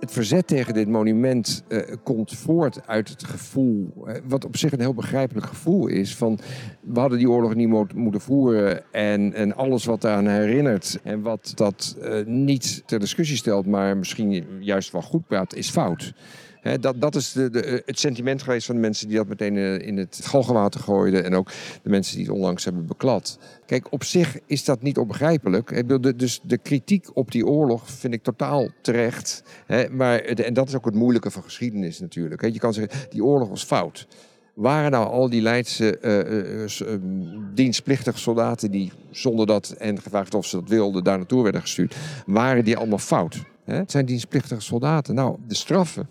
Het 0.00 0.12
verzet 0.12 0.46
tegen 0.46 0.74
dit 0.74 0.88
monument 0.88 1.64
uh, 1.68 1.82
komt 2.02 2.34
voort 2.34 2.86
uit 2.86 3.08
het 3.08 3.24
gevoel, 3.24 3.92
uh, 4.06 4.14
wat 4.24 4.44
op 4.44 4.56
zich 4.56 4.72
een 4.72 4.80
heel 4.80 4.94
begrijpelijk 4.94 5.46
gevoel 5.46 5.86
is, 5.86 6.16
van 6.16 6.38
we 6.80 7.00
hadden 7.00 7.18
die 7.18 7.30
oorlog 7.30 7.54
niet 7.54 7.68
mo 7.68 7.86
moeten 7.94 8.20
voeren 8.20 8.92
en, 8.92 9.34
en 9.34 9.56
alles 9.56 9.84
wat 9.84 10.00
daaraan 10.00 10.26
herinnert 10.26 10.98
en 11.02 11.22
wat 11.22 11.52
dat 11.54 11.96
niet 12.24 12.82
ter 12.86 12.98
discussie 12.98 13.36
stelt, 13.36 13.66
maar 13.66 13.96
misschien 13.96 14.46
juist 14.60 14.92
wel 14.92 15.02
goed 15.02 15.26
praat, 15.26 15.54
is 15.54 15.70
fout 15.70 16.12
dat, 16.80 17.00
dat 17.00 17.14
is 17.14 17.32
de, 17.32 17.50
de, 17.50 17.82
het 17.86 17.98
sentiment 17.98 18.42
geweest 18.42 18.66
van 18.66 18.74
de 18.74 18.80
mensen 18.80 19.08
die 19.08 19.16
dat 19.16 19.28
meteen 19.28 19.56
eh, 19.56 19.86
in 19.86 19.96
het 19.96 20.20
galgenwater 20.22 20.80
gooiden. 20.80 21.24
En 21.24 21.34
ook 21.34 21.50
de 21.82 21.90
mensen 21.90 22.16
die 22.16 22.26
het 22.26 22.34
onlangs 22.34 22.64
hebben 22.64 22.86
beklad. 22.86 23.38
Kijk, 23.66 23.92
op 23.92 24.04
zich 24.04 24.38
is 24.46 24.64
dat 24.64 24.82
niet 24.82 24.98
onbegrijpelijk. 24.98 25.88
Dus 26.18 26.40
de 26.42 26.58
kritiek 26.58 27.16
op 27.16 27.30
die 27.30 27.46
oorlog 27.46 27.90
vind 27.90 28.14
ik 28.14 28.22
totaal 28.22 28.68
terecht. 28.80 29.42
Maar, 29.90 30.18
en 30.18 30.54
dat 30.54 30.68
is 30.68 30.74
ook 30.74 30.84
het 30.84 30.94
moeilijke 30.94 31.30
van 31.30 31.42
geschiedenis 31.42 32.00
natuurlijk. 32.00 32.52
Je 32.52 32.58
kan 32.58 32.74
zeggen, 32.74 33.10
die 33.10 33.24
oorlog 33.24 33.48
was 33.48 33.64
fout 33.64 34.06
waren 34.58 34.90
nou 34.90 35.08
al 35.08 35.28
die 35.28 35.42
Leidse 35.42 35.98
uh, 36.02 36.92
uh, 36.92 36.98
dienstplichtige 37.54 38.18
soldaten 38.18 38.70
die 38.70 38.92
zonder 39.10 39.46
dat 39.46 39.70
en 39.70 40.00
gevraagd 40.00 40.34
of 40.34 40.46
ze 40.46 40.56
dat 40.56 40.68
wilden 40.68 41.04
daar 41.04 41.16
naartoe 41.16 41.42
werden 41.42 41.60
gestuurd, 41.60 41.96
waren 42.26 42.64
die 42.64 42.76
allemaal 42.76 42.98
fout? 42.98 43.44
Het 43.64 43.90
zijn 43.90 44.06
dienstplichtige 44.06 44.60
soldaten. 44.60 45.14
Nou, 45.14 45.36
de 45.46 45.54
straffen 45.54 46.08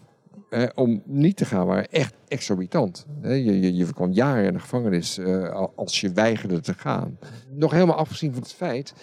om 0.76 1.02
niet 1.06 1.38
te 1.38 1.46
gaan 1.46 1.66
waren 1.66 1.92
echt 1.92 2.16
exorbitant. 2.28 3.06
je, 3.22 3.60
je, 3.60 3.76
je 3.76 3.94
kwam 3.94 4.12
jaren 4.12 4.46
in 4.46 4.54
de 4.54 4.60
gevangenis 4.60 5.18
uh, 5.18 5.66
als 5.76 6.02
je 6.02 6.12
weigerde 6.12 6.60
te 6.60 6.74
gaan. 6.74 7.18
Nog 7.54 7.72
helemaal 7.72 7.96
afgezien 7.96 8.34
van 8.34 8.42
het 8.42 8.54
feit 8.54 8.94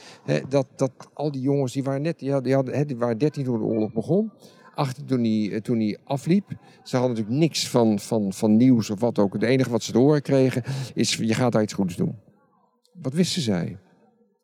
dat, 0.49 0.67
dat 0.77 0.93
al 1.13 1.33
die 1.33 1.41
jongens, 1.41 1.73
die 1.73 1.83
waren 1.83 2.03
net, 2.03 2.19
die, 2.19 2.33
hadden, 2.33 2.53
hadden, 2.53 2.87
die 2.87 2.97
waren 2.97 3.19
13 3.19 3.45
toen 3.45 3.59
de 3.59 3.65
oorlog 3.65 3.93
begon. 3.93 4.33
18 4.75 5.05
toen 5.07 5.21
hij, 5.21 5.51
eh, 5.53 5.61
toen 5.61 5.79
hij 5.79 5.99
afliep. 6.05 6.49
Ze 6.83 6.97
hadden 6.97 7.15
natuurlijk 7.15 7.43
niks 7.43 7.69
van, 7.69 7.99
van, 7.99 8.33
van 8.33 8.57
nieuws 8.57 8.91
of 8.91 9.01
wat 9.01 9.19
ook. 9.19 9.33
Het 9.33 9.43
enige 9.43 9.71
wat 9.71 9.83
ze 9.83 9.93
te 9.93 9.99
horen 9.99 10.23
kregen 10.23 10.63
is, 10.95 11.15
je 11.15 11.35
gaat 11.35 11.53
daar 11.53 11.63
iets 11.63 11.73
goeds 11.73 11.97
doen. 11.97 12.15
Wat 12.93 13.13
wisten 13.13 13.43
zij? 13.43 13.79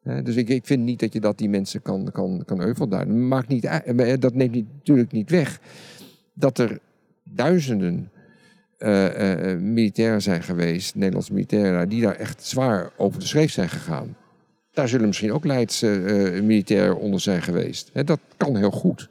dus 0.02 0.36
ik, 0.36 0.48
ik 0.48 0.66
vind 0.66 0.82
niet 0.84 1.00
dat 1.00 1.12
je 1.12 1.20
dat 1.20 1.38
die 1.38 1.48
mensen 1.48 1.82
kan, 1.82 2.10
kan, 2.12 2.42
kan. 2.44 3.28
Maakt 3.28 3.48
niet, 3.48 3.62
dat 4.18 4.34
neemt 4.34 4.54
natuurlijk 4.54 5.12
niet 5.12 5.30
weg 5.30 5.60
dat 6.34 6.58
er 6.58 6.78
duizenden 7.34 8.10
uh, 8.78 9.56
militairen 9.58 10.22
zijn 10.22 10.42
geweest, 10.42 10.94
Nederlandse 10.94 11.32
militairen, 11.32 11.88
die 11.88 12.02
daar 12.02 12.16
echt 12.16 12.46
zwaar 12.46 12.90
over 12.96 13.20
de 13.20 13.26
schreef 13.26 13.52
zijn 13.52 13.68
gegaan. 13.68 14.16
Daar 14.72 14.88
zullen 14.88 15.06
misschien 15.06 15.32
ook 15.32 15.44
Leidse 15.44 15.86
militairen 16.44 16.98
onder 16.98 17.20
zijn 17.20 17.42
geweest. 17.42 17.90
dat 18.06 18.20
kan 18.36 18.56
heel 18.56 18.70
goed. 18.70 19.08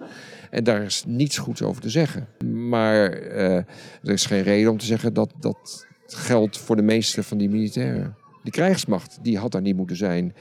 En 0.50 0.64
daar 0.64 0.84
is 0.84 1.04
niets 1.08 1.38
goeds 1.38 1.62
over 1.62 1.82
te 1.82 1.90
zeggen. 1.90 2.28
Maar 2.70 3.12
er 3.12 3.66
is 4.04 4.26
geen 4.26 4.44
reden 4.44 4.72
om 4.72 4.78
te 4.78 4.86
zeggen 4.86 5.14
dat 5.14 5.34
dat 5.40 5.88
geldt 6.06 6.58
voor 6.58 6.76
de 6.76 6.82
meeste 6.82 7.24
van 7.24 7.38
die 7.38 7.50
militairen. 7.50 8.16
De 8.44 8.52
krijgsmacht, 8.52 9.20
die 9.22 9.38
had 9.38 9.52
daar 9.52 9.62
niet 9.62 9.76
moeten 9.76 9.96
zijn. 9.96 10.34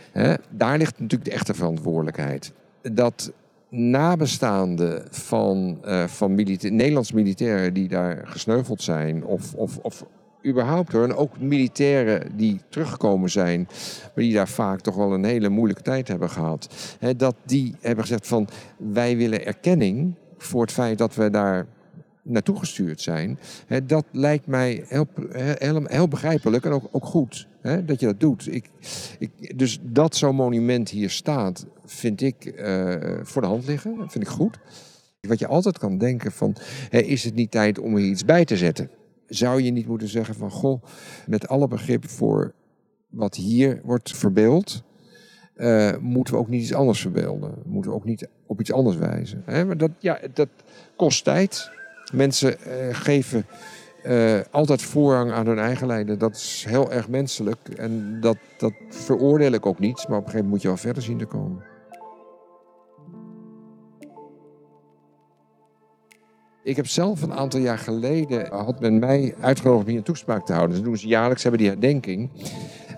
Daar 0.51 0.79
ligt 0.79 1.01
natuurlijk 1.01 1.31
de 1.31 1.37
echte 1.37 1.55
verantwoordelijkheid. 1.55 2.53
Dat 2.93 3.33
nabestaanden 3.71 5.07
van, 5.11 5.79
uh, 5.85 6.05
van 6.05 6.35
Nederlands 6.35 7.13
militairen 7.13 7.75
die 7.75 7.89
daar 7.89 8.23
gesneuveld 8.27 8.83
zijn, 8.83 9.25
of, 9.25 9.55
of, 9.55 9.79
of 9.79 10.05
überhaupt 10.47 10.93
hoor, 10.93 11.05
en 11.05 11.15
ook 11.15 11.41
militairen 11.41 12.37
die 12.37 12.61
teruggekomen 12.69 13.31
zijn, 13.31 13.69
maar 14.03 14.25
die 14.25 14.35
daar 14.35 14.49
vaak 14.49 14.81
toch 14.81 14.95
wel 14.95 15.13
een 15.13 15.25
hele 15.25 15.49
moeilijke 15.49 15.83
tijd 15.83 16.09
hebben 16.09 16.31
gehad, 16.31 16.69
hè, 16.99 17.17
dat 17.17 17.35
die 17.45 17.75
hebben 17.81 18.05
gezegd 18.05 18.27
van 18.27 18.49
wij 18.77 19.17
willen 19.17 19.47
erkenning 19.47 20.15
voor 20.39 20.61
het 20.61 20.73
feit 20.73 20.99
dat 20.99 21.15
we 21.15 21.31
daar 21.31 21.67
naartoe 22.29 22.59
gestuurd 22.59 23.01
zijn. 23.01 23.39
Hè, 23.67 23.85
dat 23.87 24.05
lijkt 24.13 24.47
mij 24.47 24.85
heel, 24.87 25.07
heel, 25.87 26.09
begrijpelijk 26.09 26.65
en 26.65 26.73
ook, 26.73 26.89
ook 26.91 27.05
goed 27.05 27.49
hè, 27.61 27.85
dat 27.85 28.01
je 28.01 28.07
dat 28.07 28.21
doet. 28.21 28.55
Ik, 28.55 28.71
ik, 29.19 29.59
dus 29.59 29.79
dat 29.83 30.17
zo'n 30.17 30.35
monument 30.35 30.89
hier 30.91 31.11
staat, 31.11 31.67
vind 31.85 32.21
ik 32.21 32.45
uh, 32.45 32.95
voor 33.23 33.43
de 33.43 33.49
hand 33.49 33.67
liggen. 33.67 34.11
Vind 34.11 34.25
ik 34.25 34.31
goed. 34.31 34.59
Wat 35.21 35.39
je 35.39 35.47
altijd 35.47 35.79
kan 35.79 35.99
denken 35.99 36.33
van, 36.33 36.57
hè, 36.89 36.99
is 36.99 37.25
het 37.25 37.35
niet 37.35 37.51
tijd 37.51 37.79
om 37.79 37.97
er 37.97 38.03
iets 38.03 38.25
bij 38.25 38.45
te 38.45 38.57
zetten? 38.57 38.91
Zou 39.27 39.63
je 39.63 39.71
niet 39.71 39.87
moeten 39.87 40.09
zeggen 40.09 40.35
van, 40.35 40.51
goh, 40.51 40.83
met 41.27 41.49
alle 41.49 41.69
begrip 41.69 42.09
voor 42.09 42.55
wat 43.09 43.35
hier 43.35 43.81
wordt 43.85 44.17
verbeeld, 44.17 44.83
uh, 45.57 45.97
moeten 46.01 46.35
we 46.35 46.41
ook 46.41 46.49
niet 46.49 46.63
iets 46.63 46.75
anders 46.75 47.01
verbeelden. 47.01 47.55
Moeten 47.65 47.91
we 47.91 47.97
ook 47.97 48.05
niet 48.05 48.29
op 48.47 48.61
iets 48.61 48.73
anders 48.73 48.97
wijzen. 48.97 49.43
Hè? 49.45 49.65
Maar 49.65 49.77
dat, 49.77 49.91
ja, 49.99 50.21
dat 50.35 50.49
kost 50.97 51.25
tijd. 51.25 51.71
Mensen 52.13 52.57
uh, 52.67 52.95
geven 52.95 53.47
uh, 54.07 54.41
altijd 54.51 54.83
voorrang 54.83 55.33
aan 55.33 55.47
hun 55.47 55.59
eigen 55.59 55.87
lijden. 55.87 56.19
Dat 56.19 56.37
is 56.37 56.65
heel 56.69 56.93
erg 56.93 57.09
menselijk. 57.09 57.69
En 57.77 58.21
dat, 58.21 58.37
dat 58.59 58.73
veroordeel 58.89 59.53
ik 59.53 59.67
ook 59.67 59.79
niet. 59.79 60.09
Maar 60.09 60.19
op 60.19 60.25
een 60.25 60.31
gegeven 60.31 60.35
moment 60.35 60.51
moet 60.51 60.63
je 60.63 60.69
wel 60.69 60.77
verder 60.77 61.03
zien 61.03 61.19
te 61.19 61.25
komen. 61.25 61.63
Ik 66.63 66.77
heb 66.77 66.87
zelf 66.87 67.23
een 67.23 67.33
aantal 67.33 67.61
jaar 67.61 67.79
geleden, 67.79 68.47
had 68.47 68.81
men 68.81 68.99
mij 68.99 69.35
uitgenodigd 69.41 69.83
om 69.83 69.89
hier 69.89 69.99
een 69.99 70.05
toespraak 70.05 70.47
te 70.47 70.53
houden. 70.53 70.77
Ze 70.77 70.83
doen 70.83 70.97
ze 70.97 71.07
jaarlijks, 71.07 71.43
hebben 71.43 71.61
die 71.61 71.71
herdenking. 71.71 72.31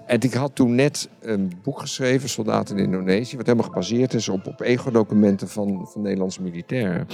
En 0.06 0.20
ik 0.20 0.34
had 0.34 0.54
toen 0.54 0.74
net 0.74 1.08
een 1.20 1.52
boek 1.62 1.80
geschreven, 1.80 2.28
Soldaten 2.28 2.78
in 2.78 2.84
Indonesië, 2.84 3.36
wat 3.36 3.46
helemaal 3.46 3.68
gebaseerd 3.68 4.14
is 4.14 4.28
op, 4.28 4.46
op 4.46 4.60
ego-documenten 4.60 5.48
van, 5.48 5.88
van 5.92 6.02
Nederlandse 6.02 6.42
militairen. 6.42 7.06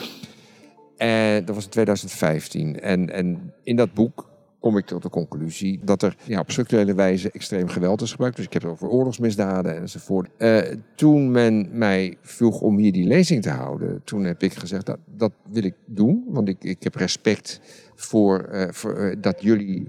En 0.97 1.45
dat 1.45 1.55
was 1.55 1.65
in 1.65 1.71
2015. 1.71 2.81
En, 2.81 3.13
en 3.13 3.53
in 3.63 3.77
dat 3.77 3.95
boek 3.95 4.29
kom 4.61 4.77
ik 4.77 4.87
tot 4.87 5.03
de 5.03 5.09
conclusie 5.09 5.81
dat 5.85 6.03
er 6.03 6.17
ja, 6.25 6.41
op 6.41 6.51
structurele 6.51 6.95
wijze 6.95 7.31
extreem 7.31 7.69
geweld 7.69 8.01
is 8.01 8.11
gebruikt. 8.11 8.37
Dus 8.37 8.45
ik 8.45 8.53
heb 8.53 8.63
het 8.63 8.71
over 8.71 8.89
oorlogsmisdaden 8.89 9.77
enzovoort. 9.77 10.29
Uh, 10.39 10.59
toen 10.95 11.31
men 11.31 11.69
mij 11.73 12.17
vroeg 12.21 12.61
om 12.61 12.77
hier 12.77 12.93
die 12.93 13.07
lezing 13.07 13.43
te 13.43 13.51
houden, 13.51 14.01
toen 14.05 14.25
heb 14.25 14.43
ik 14.43 14.55
gezegd 14.55 14.87
dat 14.87 14.99
dat 15.17 15.33
wil 15.51 15.65
ik 15.65 15.75
doen. 15.85 16.25
Want 16.27 16.49
ik, 16.49 16.65
ik 16.65 16.83
heb 16.83 16.95
respect 16.95 17.61
voor, 17.95 18.49
uh, 18.53 18.69
voor 18.71 19.15
dat 19.21 19.43
jullie 19.43 19.89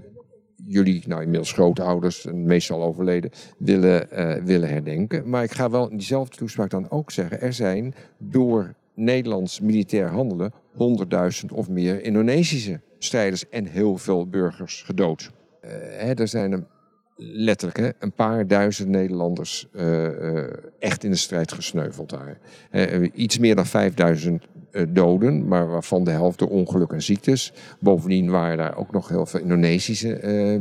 jullie, 0.66 1.02
nou 1.06 1.22
inmiddels 1.22 1.52
grootouders, 1.52 2.26
meestal 2.32 2.82
overleden, 2.82 3.30
willen, 3.58 4.08
willen 4.44 4.68
herdenken. 4.68 5.28
Maar 5.28 5.42
ik 5.42 5.50
ga 5.50 5.70
wel 5.70 5.90
in 5.90 5.96
diezelfde 5.96 6.36
toespraak 6.36 6.70
dan 6.70 6.90
ook 6.90 7.10
zeggen, 7.10 7.40
er 7.40 7.52
zijn 7.52 7.94
door 8.18 8.74
Nederlands 8.94 9.60
militair 9.60 10.08
handelen 10.08 10.52
100.000 11.42 11.54
of 11.54 11.68
meer 11.68 12.02
Indonesische 12.02 12.80
strijders 12.98 13.48
en 13.48 13.66
heel 13.66 13.96
veel 13.96 14.28
burgers 14.28 14.82
gedood. 14.82 15.30
Uh, 15.64 15.70
hè, 15.72 16.14
er 16.14 16.28
zijn 16.28 16.52
een, 16.52 16.66
letterlijk 17.16 17.78
hè, 17.78 17.88
een 17.98 18.12
paar 18.12 18.46
duizend 18.46 18.88
Nederlanders 18.88 19.68
uh, 19.72 20.42
echt 20.78 21.04
in 21.04 21.10
de 21.10 21.16
strijd 21.16 21.52
gesneuveld 21.52 22.10
daar. 22.10 22.38
iets 23.14 23.38
meer 23.38 23.54
dan 23.54 23.66
5000 23.66 24.46
doden, 24.88 25.48
maar 25.48 25.68
waarvan 25.68 26.04
de 26.04 26.10
helft 26.10 26.38
door 26.38 26.48
ongeluk 26.48 26.92
en 26.92 27.02
ziektes. 27.02 27.52
Bovendien 27.80 28.30
waren 28.30 28.56
daar 28.56 28.76
ook 28.76 28.92
nog 28.92 29.08
heel 29.08 29.26
veel 29.26 29.40
Indonesische 29.40 30.08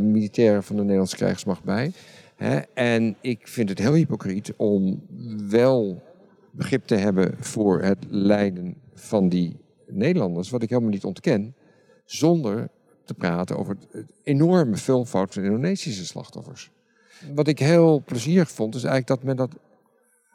militairen 0.01 0.63
van 0.63 0.75
de 0.75 0.81
Nederlandse 0.81 1.15
krijgsmacht 1.15 1.63
bij. 1.63 1.91
En 2.73 3.15
ik 3.21 3.47
vind 3.47 3.69
het 3.69 3.79
heel 3.79 3.93
hypocriet 3.93 4.53
om 4.55 5.01
wel 5.49 6.01
begrip 6.51 6.85
te 6.85 6.95
hebben 6.95 7.35
voor 7.39 7.81
het 7.81 8.05
lijden 8.09 8.75
van 8.93 9.29
die 9.29 9.57
Nederlanders, 9.87 10.49
wat 10.49 10.61
ik 10.61 10.69
helemaal 10.69 10.91
niet 10.91 11.03
ontken, 11.03 11.55
zonder 12.05 12.69
te 13.05 13.13
praten 13.13 13.57
over 13.57 13.77
het 13.91 14.05
enorme 14.23 14.75
veelvoud 14.75 15.33
van 15.33 15.43
Indonesische 15.43 16.05
slachtoffers. 16.05 16.71
Wat 17.33 17.47
ik 17.47 17.59
heel 17.59 18.01
plezierig 18.05 18.51
vond, 18.51 18.75
is 18.75 18.83
eigenlijk 18.83 19.21
dat 19.21 19.23
men 19.27 19.35
dat 19.35 19.49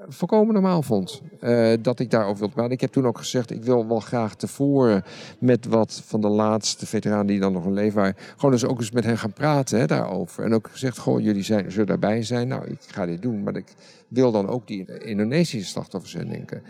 volkomen 0.09 0.55
normaal 0.55 0.83
vond. 0.83 1.23
Uh, 1.41 1.73
dat 1.81 1.99
ik 1.99 2.11
daarover 2.11 2.39
wilde 2.39 2.55
praten. 2.55 2.73
Ik 2.73 2.81
heb 2.81 2.93
toen 2.93 3.07
ook 3.07 3.19
gezegd, 3.19 3.51
ik 3.51 3.65
wil 3.65 3.89
wel 3.89 4.01
graag 4.01 4.35
tevoren 4.35 5.05
met 5.39 5.67
wat 5.67 6.03
van 6.05 6.21
de 6.21 6.29
laatste 6.29 6.87
veteranen 6.87 7.27
die 7.27 7.41
dan 7.41 7.53
nog 7.53 7.65
in 7.65 7.73
leven 7.73 7.99
waren, 8.01 8.17
gewoon 8.37 8.53
eens 8.53 8.65
ook 8.65 8.79
eens 8.79 8.91
met 8.91 9.05
hen 9.05 9.19
gaan 9.19 9.33
praten 9.33 9.79
hè, 9.79 9.87
daarover. 9.87 10.45
En 10.45 10.55
ook 10.55 10.69
gezegd, 10.71 10.99
goh, 10.99 11.21
jullie 11.21 11.43
zijn, 11.43 11.71
zullen 11.71 11.87
daarbij 11.87 12.23
zijn. 12.23 12.49
Nou, 12.49 12.67
ik 12.67 12.81
ga 12.87 13.07
dit 13.07 13.23
doen, 13.23 13.43
maar 13.43 13.57
ik 13.57 13.75
wil 14.09 14.33
dan 14.33 14.49
ook 14.49 14.67
die 14.67 14.99
Indonesische 14.99 15.69
slachtoffers 15.69 16.13
herdenken 16.13 16.63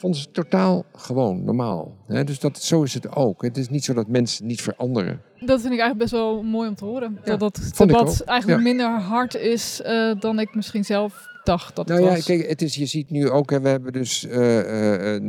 vonden 0.00 0.20
ze 0.20 0.30
totaal 0.30 0.84
gewoon, 0.94 1.44
normaal. 1.44 1.96
dus 2.06 2.40
dat, 2.40 2.58
zo 2.58 2.82
is 2.82 2.94
het 2.94 3.16
ook. 3.16 3.42
Het 3.42 3.56
is 3.56 3.68
niet 3.68 3.84
zo 3.84 3.94
dat 3.94 4.08
mensen 4.08 4.46
niet 4.46 4.62
veranderen. 4.62 5.22
Dat 5.38 5.60
vind 5.60 5.72
ik 5.72 5.80
eigenlijk 5.80 5.98
best 5.98 6.10
wel 6.10 6.42
mooi 6.42 6.68
om 6.68 6.74
te 6.74 6.84
horen. 6.84 7.18
Ja, 7.24 7.36
dat 7.36 7.40
dat 7.76 7.88
debat 7.88 8.20
eigenlijk 8.20 8.62
minder 8.62 9.00
hard 9.00 9.34
is 9.34 9.80
uh, 9.86 10.20
dan 10.20 10.38
ik 10.38 10.54
misschien 10.54 10.84
zelf 10.84 11.29
dacht 11.50 11.76
dat 11.76 11.86
nou 11.86 12.00
het 12.00 12.08
ja, 12.08 12.14
was. 12.14 12.24
Kijk, 12.24 12.48
het 12.48 12.62
is, 12.62 12.74
je 12.74 12.86
ziet 12.86 13.10
nu 13.10 13.30
ook, 13.30 13.50
hè, 13.50 13.60
we 13.60 13.68
hebben 13.68 13.92
dus 13.92 14.24
uh, 14.24 15.14
uh, 15.14 15.20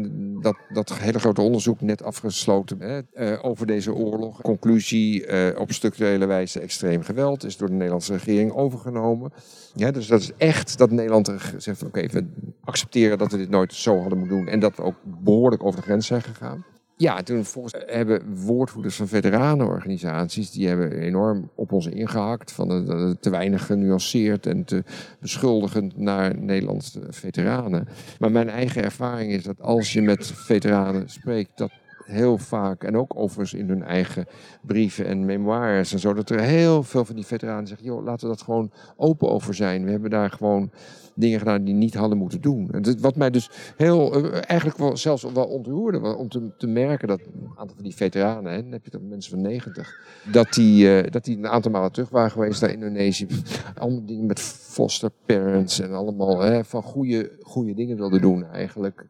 dat, 0.42 0.56
dat 0.74 0.98
hele 0.98 1.20
grote 1.20 1.42
onderzoek 1.42 1.82
net 1.82 2.04
afgesloten 2.04 3.06
hè, 3.14 3.44
over 3.44 3.68
deze 3.68 3.94
oorlog. 3.94 4.42
Conclusie, 4.42 5.26
op 5.58 5.72
structurele 5.72 6.26
wijze 6.26 6.60
extreem 6.60 7.04
geweld 7.04 7.44
is 7.44 7.58
door 7.58 7.68
de 7.68 7.74
Nederlandse 7.74 8.14
regering 8.14 8.54
overgenomen. 8.54 9.32
Ja, 9.76 9.92
dus 9.92 10.08
dat 10.08 10.22
is 10.22 10.32
echt 10.38 10.78
dat 10.78 10.92
Nederland 10.92 11.32
zegt 11.58 11.84
oké, 11.84 12.08
we 12.08 12.26
accepteren 12.64 13.18
dat 13.18 13.32
we 13.32 13.38
dit 13.38 13.50
nooit 13.50 13.74
zo 13.74 14.00
hadden 14.00 14.18
moeten 14.18 14.38
doen. 14.38 14.48
En 14.48 14.60
dat 14.60 14.76
we 14.76 14.84
ook 14.84 14.96
behoorlijk 15.04 15.64
over 15.64 15.80
de 15.80 15.86
grens 15.86 16.08
zijn 16.08 16.22
gegaan. 16.22 16.66
Ja, 17.02 17.24
toen 17.24 17.46
volgens 17.46 17.74
hebben 17.86 18.36
woordvoerders 18.36 18.96
van 18.96 19.08
veteranenorganisaties, 19.08 20.52
die 20.52 20.68
hebben 20.68 20.92
enorm 20.92 21.50
op 21.56 21.72
ons 21.72 21.86
ingehakt. 21.88 22.52
Van 22.52 22.68
de, 22.68 23.18
te 23.20 23.30
weinig 23.30 23.66
genuanceerd 23.66 24.46
en 24.46 24.64
te 24.64 24.84
beschuldigend 25.20 25.98
naar 25.98 26.38
Nederlandse 26.38 27.00
veteranen. 27.10 27.88
Maar 28.20 28.32
mijn 28.32 28.50
eigen 28.50 28.84
ervaring 28.84 29.32
is 29.32 29.44
dat 29.44 29.62
als 29.62 29.94
je 29.94 30.02
met 30.02 30.26
veteranen 30.26 31.10
spreekt, 31.10 31.58
dat 31.58 31.72
heel 32.12 32.38
vaak, 32.38 32.84
en 32.84 32.98
ook 32.98 33.12
overigens 33.16 33.54
in 33.54 33.68
hun 33.68 33.84
eigen 33.84 34.26
brieven 34.62 35.06
en 35.06 35.26
memoires 35.26 35.94
en 35.94 36.00
zo, 36.00 36.14
dat 36.14 36.30
er 36.30 36.40
heel 36.40 36.84
veel 36.84 37.06
van 37.06 37.16
die 37.16 37.26
veteranen 37.26 37.68
zeggen, 37.68 37.86
joh, 37.86 38.04
laten 38.04 38.30
we 38.30 38.36
dat 38.36 38.44
gewoon 38.44 38.72
open 38.96 39.30
over 39.30 39.54
zijn. 39.54 39.86
We 39.86 39.92
hebben 39.92 40.10
daar 40.10 40.30
gewoon 40.30 40.72
dingen 41.16 41.40
gedaan 41.40 41.64
die 41.64 41.74
niet 41.74 41.94
hadden 41.94 42.18
moeten 42.18 42.42
doen. 42.42 42.72
Wat 43.00 43.16
mij 43.16 43.30
dus 43.30 43.50
heel, 43.78 44.14
eh, 44.14 44.42
eigenlijk 44.48 44.80
wel, 44.80 44.98
zelfs 44.98 45.24
wel 45.34 45.46
ontroerde, 45.46 46.16
om 46.16 46.30
te, 46.30 46.52
te 46.58 46.68
merken 46.68 47.08
dat 47.08 47.20
een 47.20 47.50
aantal 47.56 47.76
van 47.76 47.84
die 47.84 47.96
veteranen, 47.96 48.52
hè, 48.52 48.62
dan 48.62 48.72
heb 48.72 48.86
je 48.86 48.92
dan 48.92 49.08
mensen 49.08 49.32
van 49.32 49.42
90, 49.42 50.00
dat 50.32 50.54
die, 50.54 51.04
uh, 51.04 51.12
dat 51.12 51.24
die 51.24 51.38
een 51.38 51.48
aantal 51.48 51.72
malen 51.72 51.92
terug 51.92 52.10
waren 52.10 52.32
geweest 52.32 52.62
naar 52.62 52.72
Indonesië. 52.72 53.28
Allemaal 53.76 54.06
dingen 54.06 54.26
met 54.26 54.40
foster 54.40 55.10
parents 55.26 55.80
en 55.80 55.94
allemaal 55.94 56.40
hè, 56.40 56.66
van 56.66 56.84
goede, 56.84 57.32
goede 57.42 57.74
dingen 57.74 57.98
wilden 57.98 58.22
doen 58.22 58.46
eigenlijk. 58.46 59.06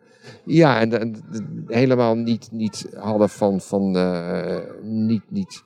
Ja, 0.46 0.80
en, 0.80 1.00
en, 1.00 1.16
helemaal 1.68 2.16
niet, 2.16 2.50
niet 2.52 2.90
hadden 2.98 3.30
van, 3.30 3.62
van 3.62 3.96
uh, 3.98 4.58
niet, 4.82 5.24
niet 5.28 5.64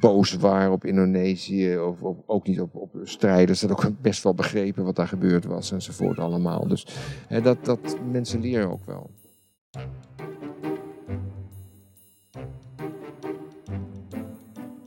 boos 0.00 0.36
waren 0.36 0.72
op 0.72 0.84
Indonesië 0.84 1.78
of, 1.78 2.02
of 2.02 2.16
ook 2.26 2.46
niet 2.46 2.60
op, 2.60 2.74
op 2.74 2.90
strijders. 3.02 3.60
Dat 3.60 3.70
ook 3.70 3.90
best 4.00 4.22
wel 4.22 4.34
begrepen 4.34 4.84
wat 4.84 4.96
daar 4.96 5.08
gebeurd 5.08 5.44
was 5.44 5.72
enzovoort 5.72 6.18
allemaal. 6.18 6.68
Dus 6.68 6.86
hè, 7.26 7.40
dat, 7.40 7.64
dat 7.64 7.96
mensen 8.10 8.40
leren 8.40 8.70
ook 8.70 8.84
wel. 8.84 9.10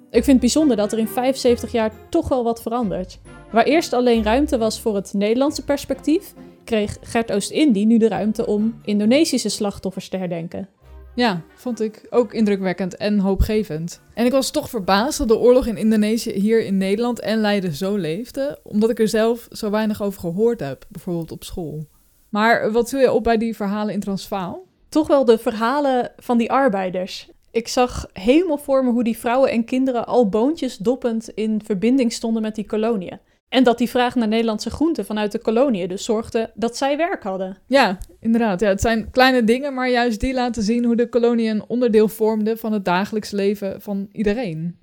Ik 0.10 0.24
vind 0.24 0.28
het 0.28 0.40
bijzonder 0.40 0.78
dat 0.78 0.92
er 0.92 0.98
in 0.98 1.08
75 1.08 1.72
jaar 1.72 1.92
toch 2.10 2.28
wel 2.28 2.44
wat 2.44 2.62
verandert. 2.62 3.20
Waar 3.52 3.64
eerst 3.64 3.94
alleen 3.94 4.24
ruimte 4.24 4.58
was 4.58 4.82
voor 4.82 4.96
het 4.96 5.14
Nederlandse 5.14 5.64
perspectief, 5.64 6.34
kreeg 6.64 6.98
Gert 7.02 7.32
Oost-Indie 7.32 7.86
nu 7.86 7.98
de 7.98 8.08
ruimte 8.08 8.46
om 8.46 8.80
Indonesische 8.84 9.50
slachtoffers 9.50 10.10
te 10.10 10.18
herdenken. 10.18 10.70
Ja, 11.16 11.42
vond 11.54 11.82
ik 11.82 12.08
ook 12.10 12.34
indrukwekkend 12.34 12.98
en 12.98 13.20
hoopgevend. 13.20 14.02
En 14.14 14.26
ik 14.26 14.32
was 14.32 14.52
toch 14.52 14.70
verbaasd 14.70 15.18
dat 15.18 15.28
de 15.28 15.38
oorlog 15.38 15.66
in 15.66 15.78
Indonesië 15.78 16.32
hier 16.32 16.64
in 16.64 16.78
Nederland 16.78 17.20
en 17.20 17.38
Leiden 17.38 17.74
zo 17.74 17.96
leefde, 17.96 18.60
omdat 18.64 18.90
ik 18.90 19.00
er 19.00 19.08
zelf 19.08 19.48
zo 19.52 19.70
weinig 19.70 20.02
over 20.02 20.20
gehoord 20.20 20.60
heb, 20.60 20.86
bijvoorbeeld 20.90 21.32
op 21.32 21.44
school. 21.44 21.88
Maar 22.30 22.72
wat 22.72 22.90
viel 22.90 23.00
je 23.00 23.12
op 23.12 23.24
bij 23.24 23.38
die 23.38 23.56
verhalen 23.56 23.94
in 23.94 24.00
Transvaal? 24.00 24.66
Toch 24.90 25.08
wel 25.08 25.26
de 25.26 25.38
verhalen 25.38 26.12
van 26.18 26.38
die 26.38 26.52
arbeiders. 26.52 27.30
Ik 27.52 27.68
zag 27.68 28.08
helemaal 28.14 28.58
voor 28.58 28.84
hoe 28.84 29.04
die 29.04 29.18
vrouwen 29.18 29.52
en 29.52 29.66
kinderen 29.66 30.06
al 30.06 30.30
boontjes 30.30 30.78
doppend 30.78 31.30
in 31.30 31.62
verbinding 31.66 32.14
stonden 32.14 32.42
met 32.42 32.56
die 32.56 32.66
koloniën. 32.66 33.20
En 33.52 33.64
dat 33.64 33.78
die 33.78 33.90
vraag 33.90 34.16
naar 34.16 34.28
Nederlandse 34.28 34.70
groenten 34.70 35.06
vanuit 35.06 35.32
de 35.32 35.40
koloniën 35.40 35.88
dus 35.88 36.04
zorgde 36.04 36.52
dat 36.54 36.78
zij 36.78 36.98
werk 36.98 37.24
hadden. 37.24 37.58
Ja, 37.68 37.98
inderdaad. 38.20 38.60
Ja, 38.60 38.68
het 38.68 38.82
zijn 38.82 39.10
kleine 39.10 39.44
dingen, 39.44 39.74
maar 39.74 39.90
juist 39.90 40.20
die 40.20 40.34
laten 40.34 40.64
zien 40.64 40.86
hoe 40.86 40.96
de 40.96 41.10
kolonie 41.10 41.50
een 41.50 41.64
onderdeel 41.68 42.08
vormde 42.08 42.58
van 42.58 42.74
het 42.74 42.86
dagelijks 42.86 43.32
leven 43.32 43.82
van 43.82 44.08
iedereen. 44.12 44.80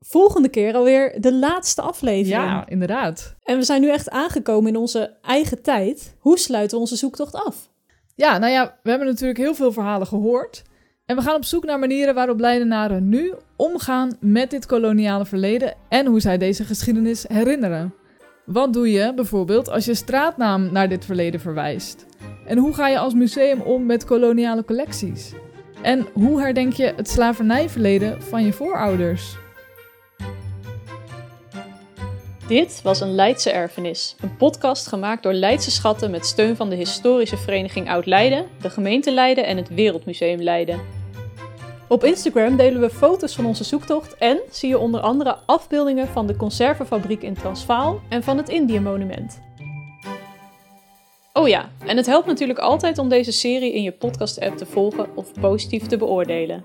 Volgende 0.00 0.48
keer 0.48 0.74
alweer 0.74 1.20
de 1.20 1.34
laatste 1.34 1.82
aflevering. 1.82 2.44
Ja, 2.44 2.68
inderdaad. 2.68 3.34
En 3.42 3.58
we 3.58 3.64
zijn 3.64 3.80
nu 3.80 3.90
echt 3.90 4.10
aangekomen 4.10 4.70
in 4.70 4.76
onze 4.76 5.16
eigen 5.22 5.62
tijd. 5.62 6.16
Hoe 6.18 6.38
sluiten 6.38 6.76
we 6.76 6.82
onze 6.82 6.96
zoektocht 6.96 7.34
af? 7.34 7.70
Ja, 8.14 8.38
nou 8.38 8.52
ja, 8.52 8.78
we 8.82 8.90
hebben 8.90 9.08
natuurlijk 9.08 9.38
heel 9.38 9.54
veel 9.54 9.72
verhalen 9.72 10.06
gehoord. 10.06 10.62
En 11.06 11.16
we 11.16 11.22
gaan 11.22 11.36
op 11.36 11.44
zoek 11.44 11.64
naar 11.64 11.78
manieren 11.78 12.14
waarop 12.14 12.40
Leidenaren 12.40 13.08
nu 13.08 13.34
omgaan 13.56 14.16
met 14.20 14.50
dit 14.50 14.66
koloniale 14.66 15.26
verleden 15.26 15.74
en 15.88 16.06
hoe 16.06 16.20
zij 16.20 16.38
deze 16.38 16.64
geschiedenis 16.64 17.24
herinneren. 17.28 17.94
Wat 18.44 18.72
doe 18.72 18.90
je 18.90 19.14
bijvoorbeeld 19.14 19.70
als 19.70 19.84
je 19.84 19.94
straatnaam 19.94 20.72
naar 20.72 20.88
dit 20.88 21.04
verleden 21.04 21.40
verwijst? 21.40 22.06
En 22.46 22.58
hoe 22.58 22.74
ga 22.74 22.88
je 22.88 22.98
als 22.98 23.14
museum 23.14 23.60
om 23.60 23.86
met 23.86 24.04
koloniale 24.04 24.64
collecties? 24.64 25.32
En 25.82 26.06
hoe 26.12 26.40
herdenk 26.40 26.72
je 26.72 26.92
het 26.96 27.08
slavernijverleden 27.08 28.22
van 28.22 28.44
je 28.44 28.52
voorouders? 28.52 29.36
Dit 32.48 32.80
was 32.82 33.00
een 33.00 33.14
Leidse 33.14 33.50
erfenis, 33.50 34.16
een 34.20 34.36
podcast 34.36 34.86
gemaakt 34.86 35.22
door 35.22 35.32
Leidse 35.32 35.70
Schatten 35.70 36.10
met 36.10 36.26
steun 36.26 36.56
van 36.56 36.68
de 36.68 36.76
historische 36.76 37.36
vereniging 37.36 37.90
Oud-Leiden, 37.90 38.46
de 38.60 38.70
gemeente 38.70 39.12
Leiden 39.12 39.46
en 39.46 39.56
het 39.56 39.68
Wereldmuseum 39.68 40.42
Leiden. 40.42 41.03
Op 41.88 42.04
Instagram 42.04 42.56
delen 42.56 42.80
we 42.80 42.90
foto's 42.90 43.34
van 43.34 43.46
onze 43.46 43.64
zoektocht 43.64 44.16
en 44.16 44.38
zie 44.50 44.68
je 44.68 44.78
onder 44.78 45.00
andere 45.00 45.36
afbeeldingen 45.46 46.08
van 46.08 46.26
de 46.26 46.36
conservenfabriek 46.36 47.22
in 47.22 47.34
Transvaal 47.34 48.00
en 48.08 48.22
van 48.22 48.36
het 48.36 48.48
Indië-monument. 48.48 49.40
Oh 51.32 51.48
ja, 51.48 51.70
en 51.86 51.96
het 51.96 52.06
helpt 52.06 52.26
natuurlijk 52.26 52.58
altijd 52.58 52.98
om 52.98 53.08
deze 53.08 53.32
serie 53.32 53.74
in 53.74 53.82
je 53.82 53.92
podcast-app 53.92 54.56
te 54.56 54.66
volgen 54.66 55.16
of 55.16 55.32
positief 55.40 55.86
te 55.86 55.96
beoordelen. 55.96 56.64